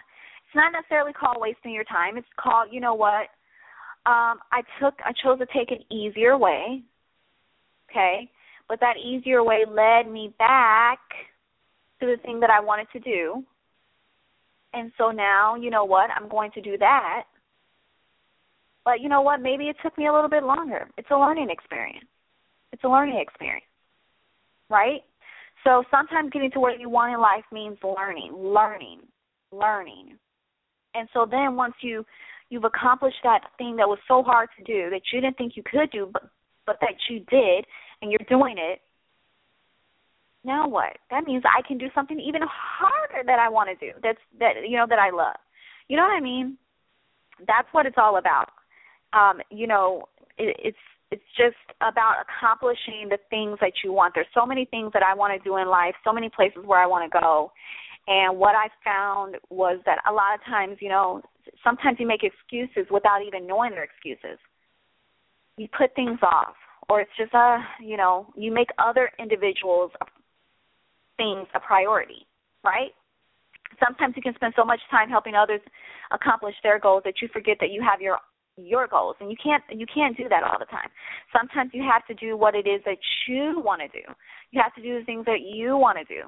it's 0.46 0.54
not 0.54 0.72
necessarily 0.72 1.12
called 1.12 1.38
wasting 1.40 1.72
your 1.72 1.84
time. 1.84 2.16
It's 2.16 2.26
called, 2.38 2.68
you 2.70 2.80
know 2.80 2.94
what? 2.94 3.28
Um, 4.06 4.38
I 4.52 4.62
took 4.80 4.94
I 5.04 5.12
chose 5.12 5.38
to 5.38 5.46
take 5.46 5.70
an 5.70 5.84
easier 5.90 6.36
way. 6.36 6.82
Okay? 7.90 8.30
But 8.68 8.80
that 8.80 8.96
easier 8.96 9.42
way 9.44 9.64
led 9.68 10.10
me 10.10 10.34
back 10.38 10.98
to 12.00 12.06
the 12.06 12.16
thing 12.22 12.40
that 12.40 12.50
I 12.50 12.60
wanted 12.60 12.88
to 12.92 13.00
do. 13.00 13.44
And 14.72 14.90
so 14.98 15.10
now, 15.10 15.54
you 15.54 15.70
know 15.70 15.84
what? 15.84 16.10
I'm 16.10 16.28
going 16.28 16.50
to 16.52 16.60
do 16.60 16.76
that. 16.78 17.24
But 18.84 19.00
you 19.00 19.08
know 19.08 19.22
what? 19.22 19.40
Maybe 19.40 19.64
it 19.64 19.76
took 19.82 19.96
me 19.96 20.08
a 20.08 20.12
little 20.12 20.28
bit 20.28 20.42
longer. 20.42 20.88
It's 20.98 21.10
a 21.10 21.16
learning 21.16 21.48
experience. 21.50 22.06
It's 22.72 22.84
a 22.84 22.88
learning 22.88 23.18
experience. 23.18 23.64
Right? 24.68 25.02
So 25.62 25.84
sometimes 25.90 26.30
getting 26.30 26.50
to 26.52 26.60
where 26.60 26.78
you 26.78 26.90
want 26.90 27.14
in 27.14 27.20
life 27.20 27.44
means 27.52 27.78
learning, 27.82 28.32
learning, 28.36 29.00
learning. 29.52 30.18
And 30.94 31.08
so 31.14 31.26
then 31.28 31.56
once 31.56 31.74
you 31.80 32.04
you've 32.54 32.64
accomplished 32.64 33.16
that 33.24 33.40
thing 33.58 33.74
that 33.74 33.88
was 33.88 33.98
so 34.06 34.22
hard 34.22 34.48
to 34.56 34.62
do 34.62 34.88
that 34.90 35.00
you 35.12 35.20
didn't 35.20 35.36
think 35.36 35.56
you 35.56 35.64
could 35.66 35.90
do 35.90 36.08
but 36.12 36.22
but 36.66 36.78
that 36.80 36.94
you 37.10 37.18
did 37.28 37.66
and 38.00 38.10
you're 38.10 38.26
doing 38.28 38.56
it, 38.58 38.80
now 40.44 40.68
what? 40.68 40.96
That 41.10 41.24
means 41.24 41.42
I 41.44 41.66
can 41.66 41.78
do 41.78 41.88
something 41.94 42.20
even 42.20 42.42
harder 42.44 43.26
that 43.26 43.38
I 43.38 43.48
want 43.48 43.68
to 43.68 43.86
do. 43.86 43.92
That's 44.02 44.18
that 44.38 44.68
you 44.68 44.76
know 44.76 44.86
that 44.88 45.00
I 45.00 45.10
love. 45.10 45.36
You 45.88 45.96
know 45.96 46.04
what 46.04 46.16
I 46.16 46.20
mean? 46.20 46.56
That's 47.46 47.68
what 47.72 47.86
it's 47.86 47.96
all 47.98 48.18
about. 48.18 48.50
Um, 49.12 49.40
you 49.50 49.66
know, 49.66 50.04
it, 50.38 50.56
it's 50.62 50.76
it's 51.10 51.22
just 51.36 51.56
about 51.80 52.16
accomplishing 52.22 53.08
the 53.08 53.18
things 53.30 53.58
that 53.60 53.72
you 53.82 53.92
want. 53.92 54.14
There's 54.14 54.26
so 54.34 54.46
many 54.46 54.66
things 54.66 54.92
that 54.92 55.02
I 55.02 55.14
want 55.14 55.36
to 55.36 55.48
do 55.48 55.56
in 55.56 55.68
life, 55.68 55.94
so 56.04 56.12
many 56.12 56.28
places 56.28 56.62
where 56.64 56.80
I 56.80 56.86
want 56.86 57.10
to 57.10 57.20
go. 57.20 57.50
And 58.06 58.38
what 58.38 58.54
I 58.54 58.68
found 58.84 59.36
was 59.48 59.80
that 59.86 59.98
a 60.08 60.12
lot 60.12 60.34
of 60.34 60.44
times, 60.44 60.76
you 60.80 60.90
know, 60.90 61.22
sometimes 61.64 61.98
you 61.98 62.06
make 62.06 62.22
excuses 62.22 62.86
without 62.90 63.22
even 63.26 63.46
knowing 63.46 63.72
they're 63.72 63.84
excuses. 63.84 64.38
You 65.56 65.68
put 65.76 65.94
things 65.94 66.18
off, 66.22 66.54
or 66.88 67.00
it's 67.00 67.10
just 67.18 67.32
a, 67.34 67.58
you 67.80 67.96
know, 67.96 68.26
you 68.36 68.52
make 68.52 68.68
other 68.78 69.10
individuals 69.18 69.90
things 71.16 71.46
a 71.54 71.60
priority, 71.60 72.26
right? 72.62 72.90
Sometimes 73.84 74.14
you 74.16 74.22
can 74.22 74.34
spend 74.34 74.52
so 74.56 74.64
much 74.64 74.80
time 74.90 75.08
helping 75.08 75.34
others 75.34 75.60
accomplish 76.12 76.54
their 76.62 76.78
goals 76.78 77.02
that 77.04 77.14
you 77.22 77.28
forget 77.32 77.56
that 77.60 77.70
you 77.70 77.82
have 77.82 78.00
your 78.00 78.18
your 78.56 78.86
goals 78.86 79.16
and 79.18 79.30
you 79.30 79.36
can't 79.42 79.64
you 79.68 79.84
can't 79.92 80.16
do 80.16 80.28
that 80.28 80.44
all 80.44 80.56
the 80.60 80.64
time 80.66 80.88
sometimes 81.36 81.72
you 81.74 81.82
have 81.82 82.06
to 82.06 82.14
do 82.14 82.36
what 82.36 82.54
it 82.54 82.68
is 82.68 82.80
that 82.84 82.98
you 83.26 83.60
want 83.64 83.80
to 83.80 83.88
do 83.88 84.04
you 84.52 84.62
have 84.62 84.72
to 84.76 84.80
do 84.80 84.96
the 84.96 85.04
things 85.04 85.24
that 85.24 85.40
you 85.42 85.76
want 85.76 85.98
to 85.98 86.04
do 86.04 86.22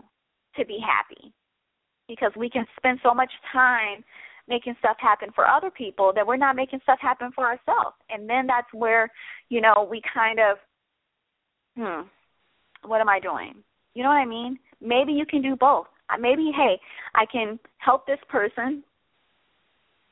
to 0.56 0.66
be 0.66 0.78
happy 0.82 1.32
because 2.08 2.32
we 2.36 2.50
can 2.50 2.66
spend 2.76 2.98
so 3.00 3.14
much 3.14 3.30
time 3.52 4.02
making 4.48 4.74
stuff 4.78 4.96
happen 4.98 5.30
for 5.34 5.46
other 5.46 5.70
people 5.70 6.12
that 6.14 6.26
we're 6.26 6.36
not 6.36 6.56
making 6.56 6.80
stuff 6.82 6.98
happen 7.00 7.30
for 7.34 7.44
ourselves 7.44 7.96
and 8.10 8.28
then 8.28 8.46
that's 8.46 8.72
where 8.72 9.10
you 9.48 9.60
know 9.60 9.86
we 9.90 10.00
kind 10.12 10.38
of 10.38 10.56
hmm 11.76 12.06
what 12.88 13.00
am 13.00 13.08
i 13.08 13.18
doing 13.20 13.54
you 13.94 14.02
know 14.02 14.08
what 14.08 14.16
i 14.16 14.26
mean 14.26 14.58
maybe 14.80 15.12
you 15.12 15.26
can 15.26 15.42
do 15.42 15.56
both 15.56 15.86
maybe 16.20 16.50
hey 16.54 16.78
i 17.14 17.24
can 17.26 17.58
help 17.78 18.06
this 18.06 18.20
person 18.28 18.82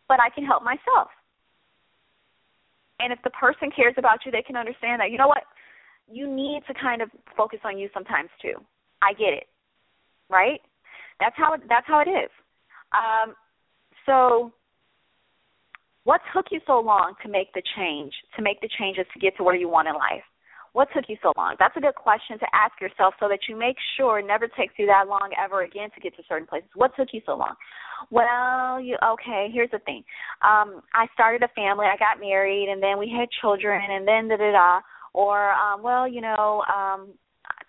but 0.09 0.19
i 0.21 0.29
can 0.35 0.45
help 0.45 0.63
myself 0.63 1.09
and 3.01 3.13
if 3.13 3.19
the 3.25 3.31
person 3.31 3.71
cares 3.75 3.95
about 3.99 4.25
you, 4.25 4.33
they 4.33 4.43
can 4.43 4.57
understand 4.57 5.01
that. 5.01 5.11
You 5.11 5.19
know 5.19 5.29
what? 5.29 5.45
You 6.11 6.27
need 6.27 6.63
to 6.69 6.75
kind 6.75 7.03
of 7.03 7.11
focus 7.37 7.61
on 7.65 7.79
you 7.79 7.89
sometimes 7.93 8.31
too. 8.41 8.55
I 9.03 9.13
get 9.13 9.33
it. 9.33 9.47
Right? 10.31 10.61
That's 11.21 11.37
how 11.37 11.55
it, 11.55 11.63
that's 11.69 11.87
how 11.87 12.01
it 12.01 12.09
is. 12.09 12.31
Um, 12.93 13.35
so 14.07 14.53
what 16.05 16.21
took 16.35 16.47
you 16.51 16.61
so 16.67 16.81
long 16.81 17.15
to 17.23 17.29
make 17.29 17.53
the 17.55 17.63
change, 17.77 18.13
to 18.37 18.43
make 18.43 18.61
the 18.61 18.69
changes 18.79 19.07
to 19.15 19.19
get 19.19 19.37
to 19.39 19.43
where 19.43 19.57
you 19.57 19.69
want 19.69 19.89
in 19.89 19.95
life? 19.95 20.25
What 20.75 20.89
took 20.95 21.05
you 21.09 21.17
so 21.23 21.33
long? 21.37 21.55
That's 21.59 21.77
a 21.77 21.81
good 21.81 21.95
question 21.95 22.37
to 22.41 22.47
ask 22.53 22.75
yourself 22.81 23.15
so 23.21 23.29
that 23.29 23.39
you 23.49 23.57
make 23.57 23.77
sure 23.97 24.19
it 24.19 24.27
never 24.27 24.49
takes 24.49 24.75
you 24.77 24.87
that 24.87 25.07
long 25.07 25.31
ever 25.39 25.63
again 25.63 25.89
to 25.95 26.01
get 26.01 26.17
to 26.17 26.23
certain 26.29 26.49
places. 26.49 26.69
What 26.75 26.91
took 26.97 27.09
you 27.13 27.21
so 27.25 27.37
long? 27.37 27.55
Well, 28.11 28.81
you 28.81 28.99
okay, 29.01 29.49
here's 29.55 29.71
the 29.71 29.79
thing. 29.79 30.03
Um, 30.43 30.83
I 30.93 31.07
started 31.15 31.43
a 31.45 31.49
family, 31.55 31.87
I 31.87 31.97
got 31.97 32.21
married 32.21 32.69
and 32.69 32.83
then 32.83 32.99
we 32.99 33.09
had 33.09 33.29
children 33.41 33.81
and 33.89 34.07
then 34.07 34.29
da 34.29 34.37
da 34.37 34.51
da 34.51 34.81
or 35.15 35.53
um 35.53 35.81
well, 35.81 36.09
you 36.09 36.21
know, 36.21 36.65
um 36.67 37.15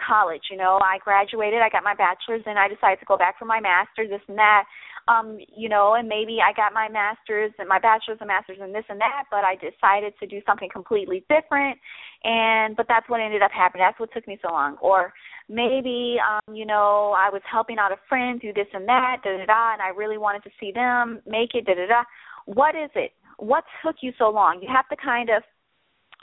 college, 0.01 0.41
you 0.49 0.57
know, 0.57 0.79
I 0.81 0.97
graduated, 0.97 1.61
I 1.61 1.69
got 1.69 1.83
my 1.83 1.95
bachelor's 1.95 2.41
and 2.45 2.57
I 2.57 2.67
decided 2.67 2.99
to 2.99 3.05
go 3.05 3.17
back 3.17 3.37
for 3.37 3.45
my 3.45 3.61
master's, 3.61 4.09
this 4.09 4.21
and 4.27 4.37
that 4.37 4.65
um, 5.07 5.37
you 5.55 5.69
know, 5.69 5.93
and 5.93 6.07
maybe 6.07 6.39
I 6.41 6.51
got 6.53 6.73
my 6.73 6.89
master's 6.89 7.51
and 7.59 7.69
my 7.69 7.79
bachelor's 7.79 8.17
and 8.21 8.27
master's 8.27 8.57
and 8.59 8.73
this 8.73 8.85
and 8.89 8.99
that, 8.99 9.25
but 9.29 9.43
I 9.43 9.55
decided 9.55 10.13
to 10.19 10.25
do 10.25 10.41
something 10.45 10.69
completely 10.71 11.23
different 11.29 11.77
and 12.23 12.75
but 12.75 12.87
that's 12.87 13.07
what 13.07 13.21
ended 13.21 13.41
up 13.41 13.51
happening. 13.51 13.85
That's 13.85 13.99
what 13.99 14.11
took 14.13 14.27
me 14.27 14.39
so 14.41 14.51
long. 14.51 14.77
Or 14.81 15.13
maybe 15.47 16.17
um, 16.19 16.55
you 16.55 16.65
know, 16.65 17.13
I 17.15 17.29
was 17.29 17.41
helping 17.49 17.77
out 17.77 17.91
a 17.91 17.97
friend 18.09 18.41
do 18.41 18.51
this 18.53 18.67
and 18.73 18.87
that, 18.87 19.17
da 19.23 19.37
da 19.37 19.45
da, 19.45 19.73
and 19.73 19.81
I 19.81 19.89
really 19.95 20.17
wanted 20.17 20.43
to 20.43 20.49
see 20.59 20.71
them 20.71 21.21
make 21.27 21.53
it, 21.53 21.65
da 21.65 21.75
da 21.75 21.87
da. 21.87 22.03
What 22.45 22.75
is 22.75 22.89
it? 22.95 23.11
What 23.37 23.63
took 23.85 23.97
you 24.01 24.11
so 24.17 24.29
long? 24.29 24.59
You 24.61 24.69
have 24.73 24.87
to 24.89 24.95
kind 24.95 25.29
of 25.29 25.43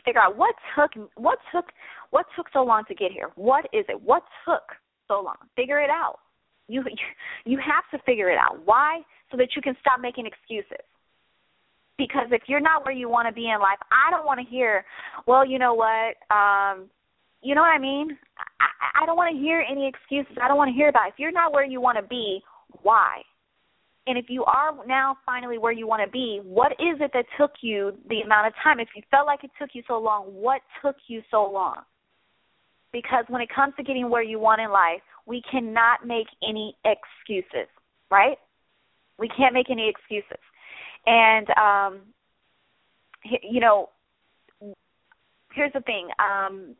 figure 0.04 0.20
out 0.20 0.36
what 0.36 0.54
took 0.74 0.90
what 1.16 1.38
took 1.54 1.66
what 2.10 2.26
took 2.36 2.46
so 2.52 2.62
long 2.62 2.82
to 2.88 2.94
get 2.94 3.12
here. 3.12 3.30
What 3.36 3.66
is 3.72 3.84
it? 3.88 4.00
What 4.00 4.22
took 4.44 4.62
so 5.08 5.22
long? 5.22 5.36
Figure 5.56 5.80
it 5.80 5.90
out. 5.90 6.18
You 6.68 6.85
you 7.44 7.59
have 7.59 7.85
to 7.92 8.05
figure 8.05 8.31
it 8.31 8.38
out. 8.38 8.64
Why? 8.64 9.01
So 9.31 9.37
that 9.37 9.48
you 9.57 9.62
can 9.62 9.77
stop 9.81 10.01
making 10.01 10.27
excuses. 10.27 10.85
Because 11.98 12.29
if 12.31 12.42
you're 12.46 12.61
not 12.61 12.85
where 12.85 12.94
you 12.94 13.09
want 13.09 13.29
to 13.29 13.35
be 13.35 13.51
in 13.51 13.61
life, 13.61 13.79
I 13.90 14.11
don't 14.11 14.25
want 14.25 14.40
to 14.40 14.46
hear, 14.46 14.85
well, 15.27 15.46
you 15.46 15.59
know 15.59 15.75
what, 15.75 16.16
um, 16.35 16.88
you 17.42 17.55
know 17.55 17.61
what 17.61 17.68
I 17.68 17.79
mean? 17.79 18.16
I, 18.38 19.03
I 19.03 19.07
don't 19.07 19.16
want 19.16 19.35
to 19.35 19.40
hear 19.40 19.64
any 19.70 19.87
excuses. 19.87 20.37
I 20.42 20.48
don't 20.48 20.57
want 20.57 20.68
to 20.68 20.75
hear 20.75 20.88
about 20.88 21.09
it. 21.09 21.14
If 21.14 21.18
you're 21.18 21.33
not 21.33 21.53
where 21.53 21.64
you 21.64 21.81
want 21.81 21.98
to 21.98 22.07
be, 22.09 22.42
why? 22.83 23.22
And 24.07 24.18
if 24.18 24.27
you 24.29 24.44
are 24.44 24.75
now 24.87 25.16
finally 25.25 25.59
where 25.59 25.72
you 25.72 25.87
want 25.87 26.03
to 26.05 26.11
be, 26.11 26.40
what 26.42 26.72
is 26.72 26.98
it 27.01 27.12
that 27.14 27.27
took 27.38 27.53
you 27.61 27.92
the 28.09 28.22
amount 28.22 28.48
of 28.48 28.55
time? 28.62 28.81
If 28.81 28.88
you 28.96 29.03
felt 29.11 29.27
like 29.27 29.44
it 29.44 29.51
took 29.61 29.70
you 29.75 29.83
so 29.87 29.98
long, 29.98 30.25
what 30.25 30.62
took 30.83 30.96
you 31.07 31.22
so 31.31 31.48
long? 31.48 31.77
Because 32.92 33.25
when 33.29 33.42
it 33.42 33.48
comes 33.55 33.75
to 33.77 33.85
getting 33.85 34.11
where 34.11 34.22
you 34.22 34.40
want 34.40 34.61
in 34.61 34.70
life, 34.70 35.03
we 35.26 35.42
cannot 35.50 36.06
make 36.06 36.26
any 36.46 36.76
excuses, 36.85 37.68
right? 38.11 38.38
We 39.18 39.28
can't 39.28 39.54
make 39.54 39.70
any 39.70 39.88
excuses. 39.88 40.40
And 41.06 41.48
um 41.50 42.00
you 43.24 43.61
know, 43.61 43.90
here's 45.54 45.72
the 45.72 45.80
thing. 45.82 46.08
Um 46.18 46.74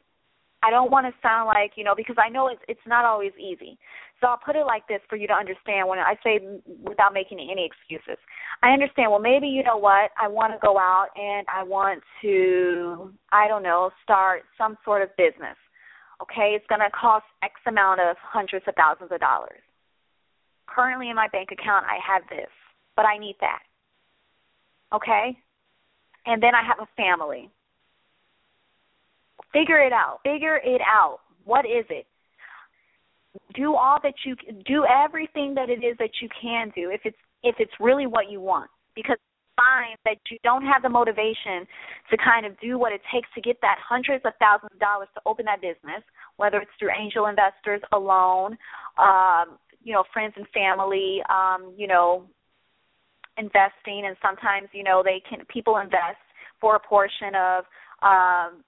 I 0.65 0.71
don't 0.71 0.93
want 0.93 1.07
to 1.07 1.13
sound 1.23 1.49
like, 1.49 1.73
you 1.75 1.83
know, 1.83 1.95
because 1.97 2.17
I 2.25 2.29
know 2.29 2.49
it's 2.49 2.63
it's 2.69 2.87
not 2.87 3.05
always 3.05 3.33
easy. 3.39 3.79
So 4.21 4.29
I'll 4.29 4.39
put 4.39 4.55
it 4.55 4.65
like 4.65 4.87
this 4.87 5.01
for 5.09 5.17
you 5.17 5.27
to 5.27 5.33
understand 5.35 5.89
when 5.89 5.99
I 5.99 6.15
say 6.23 6.39
without 6.85 7.13
making 7.13 7.41
any 7.41 7.67
excuses. 7.67 8.19
I 8.63 8.71
understand, 8.71 9.11
well 9.11 9.21
maybe 9.21 9.49
you 9.49 9.65
know 9.65 9.77
what, 9.77 10.11
I 10.21 10.29
want 10.29 10.53
to 10.53 10.59
go 10.65 10.79
out 10.79 11.09
and 11.17 11.45
I 11.53 11.65
want 11.65 12.03
to 12.23 13.13
I 13.33 13.49
don't 13.49 13.65
know, 13.65 13.91
start 14.05 14.43
some 14.57 14.77
sort 14.85 15.03
of 15.03 15.09
business. 15.17 15.57
Okay, 16.23 16.55
it's 16.55 16.67
going 16.69 16.81
to 16.81 16.91
cost 16.91 17.25
X 17.43 17.55
amount 17.67 18.01
of 18.01 18.17
hundreds 18.23 18.65
of 18.69 18.75
thousands 18.75 19.11
of 19.11 19.21
dollars. 19.21 19.61
Currently 20.67 21.11
in 21.11 21.17
my 21.17 21.29
bank 21.33 21.51
account 21.53 21.85
I 21.85 21.99
have 22.01 22.23
this, 22.31 22.51
but 22.97 23.05
I 23.05 23.19
need 23.19 23.37
that. 23.41 23.63
Okay? 24.95 25.37
And 26.27 26.43
then 26.43 26.55
I 26.55 26.63
have 26.63 26.79
a 26.79 26.89
family 26.97 27.51
Figure 29.53 29.81
it 29.81 29.93
out. 29.93 30.21
Figure 30.25 30.57
it 30.65 30.81
out. 30.81 31.19
What 31.45 31.67
is 31.67 31.85
it? 31.91 32.07
Do 33.55 33.75
all 33.75 33.99
that 34.03 34.15
you 34.25 34.37
do 34.67 34.85
everything 34.85 35.55
that 35.55 35.69
it 35.69 35.85
is 35.85 35.97
that 35.99 36.11
you 36.21 36.29
can 36.41 36.73
do 36.75 36.91
if 36.91 37.03
it's 37.05 37.17
if 37.43 37.57
it's 37.59 37.73
really 37.81 38.07
what 38.07 38.31
you 38.31 38.41
want 38.41 38.71
because 38.95 39.17
find 39.63 39.97
that 40.05 40.19
you 40.31 40.39
don't 40.43 40.65
have 40.65 40.83
the 40.83 40.89
motivation 40.89 41.67
to 42.11 42.17
kind 42.19 42.45
of 42.47 42.59
do 42.61 42.79
what 42.79 42.93
it 42.93 43.01
takes 43.13 43.29
to 43.35 43.41
get 43.41 43.61
that 43.63 43.79
hundreds 43.79 44.25
of 44.25 44.33
thousands 44.39 44.73
of 44.75 44.81
dollars 44.81 45.09
to 45.15 45.21
open 45.27 45.45
that 45.47 45.61
business, 45.61 46.03
whether 46.37 46.59
it's 46.59 46.71
through 46.79 46.91
angel 46.99 47.27
investors 47.27 47.81
alone, 47.93 48.59
um, 48.99 49.59
you 49.83 49.93
know, 49.93 50.05
friends 50.13 50.35
and 50.37 50.47
family, 50.51 51.23
um, 51.31 51.73
you 51.77 51.87
know, 51.87 52.27
investing 53.39 54.05
and 54.07 54.17
sometimes, 54.21 54.69
you 54.73 54.85
know, 54.85 55.03
they 55.05 55.23
can 55.29 55.45
people 55.47 55.79
invest 55.79 56.21
for 56.61 56.77
a 56.77 56.81
portion 56.81 57.35
of 57.35 57.65
um 58.03 58.63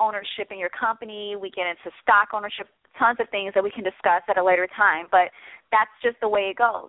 ownership 0.00 0.48
in 0.50 0.58
your 0.58 0.70
company. 0.70 1.36
We 1.36 1.50
get 1.50 1.66
into 1.66 1.94
stock 2.02 2.28
ownership, 2.32 2.66
tons 2.98 3.18
of 3.20 3.28
things 3.28 3.52
that 3.54 3.62
we 3.62 3.70
can 3.70 3.84
discuss 3.84 4.22
at 4.28 4.38
a 4.38 4.44
later 4.44 4.66
time, 4.74 5.06
but 5.12 5.28
that's 5.70 5.92
just 6.02 6.16
the 6.20 6.28
way 6.28 6.50
it 6.50 6.56
goes. 6.56 6.88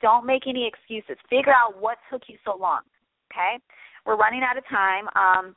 Don't 0.00 0.26
make 0.26 0.46
any 0.46 0.66
excuses. 0.66 1.16
Figure 1.28 1.52
out 1.52 1.80
what 1.80 1.98
took 2.10 2.22
you 2.28 2.36
so 2.44 2.56
long. 2.56 2.80
Okay? 3.32 3.62
We're 4.06 4.16
running 4.16 4.42
out 4.42 4.56
of 4.56 4.64
time. 4.68 5.08
Um, 5.14 5.56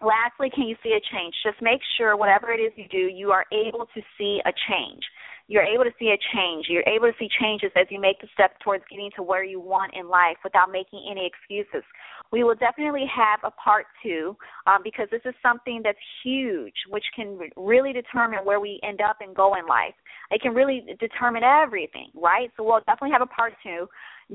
lastly, 0.00 0.50
can 0.54 0.64
you 0.64 0.76
see 0.82 0.90
a 0.90 1.02
change? 1.14 1.34
Just 1.44 1.60
make 1.62 1.80
sure 1.96 2.16
whatever 2.16 2.52
it 2.52 2.58
is 2.58 2.72
you 2.76 2.88
do, 2.90 2.98
you 2.98 3.30
are 3.30 3.44
able 3.52 3.86
to 3.94 4.00
see 4.18 4.40
a 4.44 4.52
change 4.68 5.02
you're 5.48 5.62
able 5.62 5.84
to 5.84 5.92
see 5.98 6.08
a 6.08 6.18
change. 6.34 6.66
You're 6.68 6.88
able 6.88 7.06
to 7.06 7.16
see 7.18 7.28
changes 7.40 7.70
as 7.76 7.86
you 7.90 8.00
make 8.00 8.20
the 8.20 8.26
step 8.34 8.58
towards 8.60 8.84
getting 8.90 9.10
to 9.16 9.22
where 9.22 9.44
you 9.44 9.60
want 9.60 9.94
in 9.94 10.08
life 10.08 10.36
without 10.42 10.72
making 10.72 11.06
any 11.08 11.26
excuses. 11.26 11.84
We 12.32 12.42
will 12.42 12.56
definitely 12.56 13.06
have 13.14 13.40
a 13.44 13.52
part 13.52 13.86
two 14.02 14.36
um, 14.66 14.78
because 14.82 15.06
this 15.10 15.20
is 15.24 15.34
something 15.42 15.82
that's 15.84 15.98
huge, 16.24 16.74
which 16.90 17.04
can 17.14 17.38
really 17.56 17.92
determine 17.92 18.40
where 18.44 18.58
we 18.58 18.80
end 18.82 19.00
up 19.00 19.18
and 19.20 19.34
go 19.34 19.54
in 19.54 19.66
life. 19.66 19.94
It 20.32 20.40
can 20.42 20.52
really 20.52 20.84
determine 20.98 21.44
everything, 21.44 22.10
right? 22.14 22.50
So 22.56 22.64
we'll 22.64 22.80
definitely 22.80 23.12
have 23.12 23.22
a 23.22 23.26
part 23.26 23.52
two. 23.62 23.86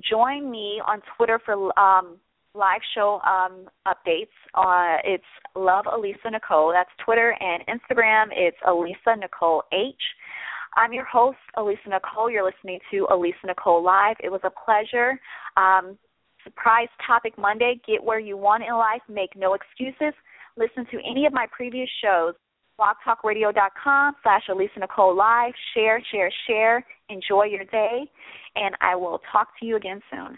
Join 0.10 0.50
me 0.50 0.82
on 0.88 1.02
Twitter 1.18 1.42
for 1.44 1.78
um, 1.78 2.18
live 2.54 2.82
show 2.96 3.20
um, 3.28 3.68
updates. 3.86 4.32
Uh, 4.56 4.98
it's 5.04 5.24
Love 5.56 5.86
Alisa 5.86 6.32
Nicole. 6.32 6.72
That's 6.72 6.90
Twitter 7.04 7.36
and 7.40 7.64
Instagram. 7.68 8.28
It's 8.32 8.58
Alisa 8.66 9.20
Nicole 9.20 9.64
H. 9.74 9.96
I'm 10.76 10.94
your 10.94 11.06
host, 11.06 11.38
Alisa 11.58 11.88
Nicole. 11.90 12.30
You're 12.30 12.46
listening 12.46 12.80
to 12.92 13.08
Alisa 13.12 13.46
Nicole 13.46 13.84
Live. 13.84 14.16
It 14.24 14.32
was 14.32 14.42
a 14.44 14.50
pleasure. 14.50 15.20
Um, 15.58 15.98
surprise 16.44 16.88
topic 17.06 17.38
Monday 17.38 17.80
Get 17.88 18.04
where 18.04 18.20
you 18.20 18.38
want 18.38 18.64
in 18.64 18.74
life, 18.74 19.02
make 19.10 19.36
no 19.36 19.54
excuses. 19.54 20.14
Listen 20.58 20.86
to 20.92 21.00
any 21.10 21.26
of 21.26 21.34
my 21.34 21.46
previous 21.52 21.90
shows. 22.04 22.34
blogtalkradio.com 22.80 24.16
slash 24.24 24.44
Alisa 24.50 24.80
Nicole 24.80 25.16
Live. 25.16 25.54
Share, 25.74 26.02
share, 26.12 26.32
share. 26.48 26.86
Enjoy 27.10 27.44
your 27.44 27.66
day. 27.66 28.10
And 28.56 28.76
I 28.82 28.96
will 28.96 29.20
talk 29.32 29.50
to 29.60 29.66
you 29.66 29.76
again 29.76 30.02
soon. 30.10 30.38